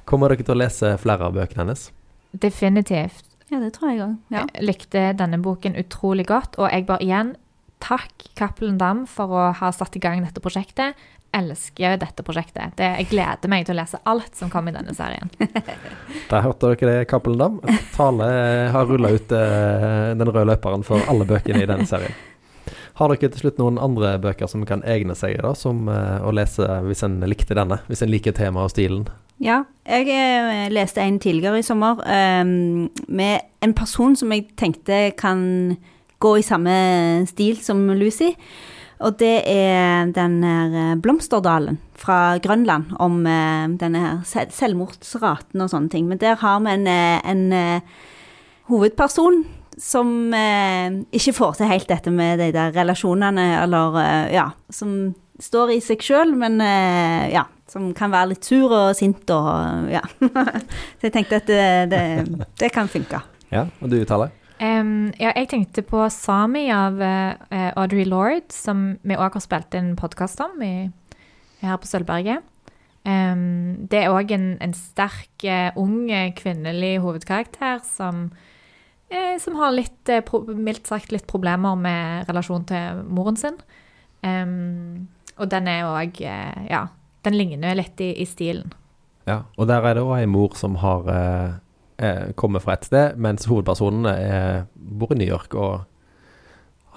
Kommer 0.06 0.32
dere 0.32 0.46
til 0.48 0.56
å 0.56 0.62
lese 0.62 0.94
flere 0.98 1.28
av 1.28 1.36
bøkene 1.36 1.66
hennes? 1.66 1.90
Definitivt. 2.32 3.26
ja, 3.50 3.60
det 3.60 3.74
tror 3.76 3.92
jeg 3.92 4.00
òg. 4.06 4.16
Ja. 4.32 4.46
Jeg 4.54 4.64
likte 4.64 5.04
denne 5.20 5.38
boken 5.44 5.76
utrolig 5.76 6.26
godt, 6.28 6.56
og 6.58 6.72
jeg 6.72 6.88
bare 6.88 7.04
igjen 7.04 7.36
takk 7.84 8.30
Cappelen 8.40 8.80
Dam 8.80 9.04
for 9.06 9.36
å 9.36 9.44
ha 9.60 9.72
satt 9.76 10.00
i 10.00 10.00
gang 10.00 10.24
dette 10.24 10.40
prosjektet. 10.40 10.96
Elsker 11.36 12.00
dette 12.00 12.24
prosjektet. 12.24 12.78
Det, 12.80 12.88
jeg 13.02 13.10
gleder 13.12 13.52
meg 13.52 13.68
til 13.68 13.76
å 13.76 13.82
lese 13.82 14.00
alt 14.08 14.32
som 14.40 14.50
kommer 14.50 14.72
i 14.72 14.78
denne 14.80 14.96
serien. 14.96 15.28
Der 16.32 16.48
hørte 16.48 16.72
dere 16.72 17.02
det, 17.02 17.12
Cappelen 17.12 17.44
Dam. 17.44 17.60
Tale 17.94 18.32
har 18.72 18.88
rulla 18.88 19.12
ut 19.12 19.36
eh, 19.36 20.16
den 20.16 20.32
røde 20.32 20.48
løperen 20.54 20.88
for 20.88 21.04
alle 21.12 21.28
bøkene 21.28 21.68
i 21.68 21.70
denne 21.70 21.86
serien. 21.90 22.16
Har 22.98 23.14
dere 23.14 23.30
til 23.30 23.44
slutt 23.44 23.60
noen 23.62 23.78
andre 23.78 24.16
bøker 24.22 24.50
som 24.50 24.64
kan 24.66 24.82
egne 24.88 25.14
seg 25.18 25.38
da, 25.46 25.52
som 25.58 25.86
eh, 25.92 26.18
å 26.26 26.32
lese 26.34 26.66
hvis 26.88 27.04
en 27.06 27.20
likte 27.30 27.54
denne? 27.58 27.78
Hvis 27.86 28.02
en 28.02 28.10
liker 28.10 28.34
temaet 28.34 28.72
og 28.72 28.74
stilen? 28.74 29.04
Ja, 29.44 29.60
jeg 29.86 30.10
eh, 30.10 30.66
leste 30.74 31.04
en 31.04 31.20
tidligere 31.22 31.62
i 31.62 31.66
sommer 31.66 32.02
eh, 32.10 32.42
med 32.42 33.46
en 33.62 33.76
person 33.78 34.18
som 34.18 34.34
jeg 34.34 34.48
tenkte 34.58 35.12
kan 35.20 35.44
gå 36.18 36.32
i 36.40 36.46
samme 36.46 36.74
stil 37.30 37.62
som 37.62 37.86
Lucy. 38.00 38.32
Og 39.06 39.20
det 39.22 39.44
er 39.46 40.10
den 40.16 40.40
her 40.42 40.74
eh, 40.82 40.96
Blomsterdalen 40.98 41.78
fra 42.02 42.40
Grønland, 42.42 42.96
om 42.98 43.22
eh, 43.30 43.78
denne 43.78 44.02
her 44.26 44.50
selvmordsraten 44.58 45.62
og 45.62 45.70
sånne 45.70 45.94
ting. 45.94 46.10
Men 46.10 46.24
der 46.24 46.42
har 46.42 46.66
vi 46.66 46.74
en, 46.74 46.90
en 46.90 47.46
hovedperson 48.74 49.44
som 49.78 50.34
eh, 50.34 51.04
ikke 51.14 51.36
får 51.38 51.60
til 51.60 51.70
helt 51.70 51.90
dette 51.90 52.14
med 52.14 52.42
de 52.42 52.50
der 52.56 52.74
relasjonene, 52.76 53.46
eller 53.62 54.00
eh, 54.02 54.34
ja, 54.38 54.50
som 54.74 55.14
står 55.42 55.76
i 55.76 55.80
seg 55.86 56.02
sjøl, 56.02 56.34
men 56.38 56.58
eh, 56.64 57.30
ja, 57.36 57.46
som 57.70 57.92
kan 57.96 58.12
være 58.14 58.34
litt 58.34 58.48
sur 58.48 58.72
og 58.72 58.96
sint 58.98 59.30
og 59.34 59.92
ja. 59.92 60.02
Så 60.98 61.10
jeg 61.10 61.14
tenkte 61.14 61.42
at 61.42 61.50
det, 61.50 61.64
det, 61.94 62.04
det 62.58 62.74
kan 62.74 62.90
funke. 62.92 63.22
Ja, 63.54 63.68
og 63.82 63.92
du, 63.92 64.00
Tale? 64.08 64.32
Um, 64.58 65.12
ja, 65.22 65.30
jeg 65.38 65.52
tenkte 65.52 65.84
på 65.86 66.02
Sami 66.10 66.66
av 66.74 66.98
uh, 66.98 67.72
Audrey 67.78 68.08
Lord, 68.08 68.50
som 68.50 68.96
vi 69.06 69.18
òg 69.18 69.38
har 69.38 69.44
spilt 69.44 69.76
en 69.78 69.92
podkast 70.00 70.42
om 70.42 70.64
i, 70.66 70.90
her 71.62 71.78
på 71.78 71.90
Sølvberget. 71.90 72.42
Um, 73.06 73.86
det 73.88 74.02
er 74.02 74.16
òg 74.16 74.34
en, 74.34 74.56
en 74.64 74.74
sterk, 74.76 75.30
uh, 75.46 75.70
ung 75.80 76.10
eh, 76.10 76.34
kvinnelig 76.36 76.98
hovedkarakter 77.06 77.84
som, 77.86 78.32
eh, 79.10 79.36
som 79.40 79.56
har 79.60 79.76
litt, 79.76 80.10
eh, 80.10 80.24
pro 80.26 80.42
mildt 80.48 80.88
sagt, 80.88 81.12
litt 81.12 81.28
problemer 81.28 81.78
med 81.80 82.30
relasjon 82.30 82.66
til 82.70 83.04
moren 83.08 83.38
sin. 83.40 83.60
Um, 84.26 85.08
og 85.38 85.50
den 85.52 85.68
er 85.70 85.86
òg 85.86 86.22
eh, 86.26 86.66
Ja, 86.72 86.88
den 87.28 87.38
ligner 87.38 87.78
litt 87.78 88.02
i, 88.02 88.14
i 88.22 88.26
stilen. 88.26 88.74
Ja, 89.28 89.44
og 89.60 89.68
der 89.70 89.86
er 89.86 89.98
det 89.98 90.06
òg 90.08 90.16
ei 90.22 90.30
mor 90.30 90.56
som 90.58 90.80
har 90.82 91.10
eh, 91.12 91.50
eh, 92.02 92.24
kommer 92.40 92.64
fra 92.64 92.78
et 92.78 92.88
sted, 92.88 93.18
mens 93.22 93.48
hovedpersonene 93.50 94.14
er, 94.18 94.62
bor 94.76 95.12
i 95.14 95.20
New 95.20 95.28
York 95.28 95.56
og 95.56 95.84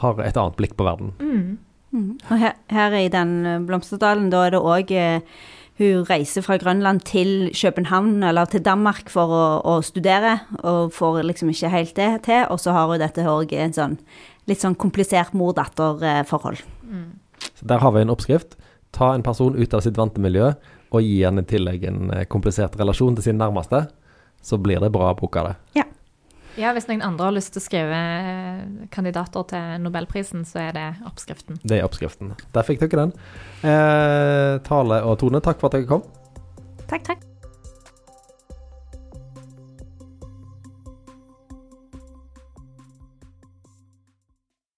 har 0.00 0.22
et 0.24 0.38
annet 0.38 0.56
blikk 0.56 0.76
på 0.78 0.86
verden. 0.86 1.12
Mm. 1.20 1.58
Mm. 1.90 2.12
Og 2.30 2.36
her, 2.38 2.54
her 2.70 2.94
i 2.94 3.08
den 3.10 3.66
Blomsterdalen, 3.66 4.30
da 4.32 4.44
er 4.46 4.54
det 4.54 4.62
òg 4.62 4.92
eh, 4.94 5.40
Hun 5.80 6.04
reiser 6.04 6.44
fra 6.44 6.58
Grønland 6.60 7.00
til 7.08 7.48
København, 7.56 8.18
eller 8.28 8.44
til 8.52 8.60
Danmark, 8.60 9.08
for 9.08 9.32
å, 9.32 9.44
å 9.64 9.78
studere, 9.80 10.34
og 10.60 10.92
får 10.92 11.22
liksom 11.24 11.52
ikke 11.54 11.70
helt 11.72 11.94
det 11.96 12.10
til. 12.26 12.42
Og 12.52 12.60
så 12.60 12.74
har 12.76 12.90
hun 12.90 13.00
dette 13.00 13.24
òg 13.24 13.54
en 13.56 13.72
sånn 13.72 13.94
litt 14.50 14.60
sånn 14.60 14.76
komplisert 14.76 15.32
mor-datter-forhold. 15.36 16.60
Så 17.54 17.68
der 17.70 17.80
har 17.80 17.94
vi 17.94 18.02
en 18.04 18.12
oppskrift. 18.12 18.58
Ta 18.92 19.14
en 19.14 19.24
person 19.24 19.56
ut 19.56 19.74
av 19.76 19.84
sitt 19.86 19.96
vante 19.96 20.20
miljø, 20.20 20.50
og 20.90 21.06
gi 21.06 21.20
henne 21.22 21.46
i 21.46 21.48
tillegg 21.48 21.86
en 21.86 22.10
eh, 22.12 22.26
komplisert 22.28 22.74
relasjon 22.80 23.16
til 23.16 23.30
sin 23.30 23.40
nærmeste. 23.40 23.84
Så 24.42 24.58
blir 24.60 24.82
det 24.82 24.92
bra 24.92 25.12
bok 25.16 25.36
av 25.38 25.50
det. 25.50 25.56
Ja, 25.80 25.86
hvis 26.56 26.88
noen 26.90 27.04
andre 27.06 27.28
har 27.28 27.36
lyst 27.36 27.54
til 27.54 27.62
å 27.62 27.64
skrive 27.64 28.00
eh, 28.00 28.62
kandidater 28.94 29.46
til 29.52 29.80
Nobelprisen, 29.84 30.44
så 30.48 30.64
er 30.66 30.76
det 30.76 30.86
oppskriften. 31.06 31.60
Det 31.62 31.78
er 31.78 31.86
oppskriften. 31.86 32.34
Der 32.54 32.66
fikk 32.66 32.82
dere 32.82 33.06
den. 33.06 33.16
Eh, 33.62 34.58
Tale 34.66 35.02
og 35.06 35.20
Tone, 35.22 35.42
takk 35.44 35.62
for 35.62 35.70
at 35.70 35.78
dere 35.78 35.90
kom. 35.90 36.06
Takk, 36.90 37.04
takk. 37.06 37.29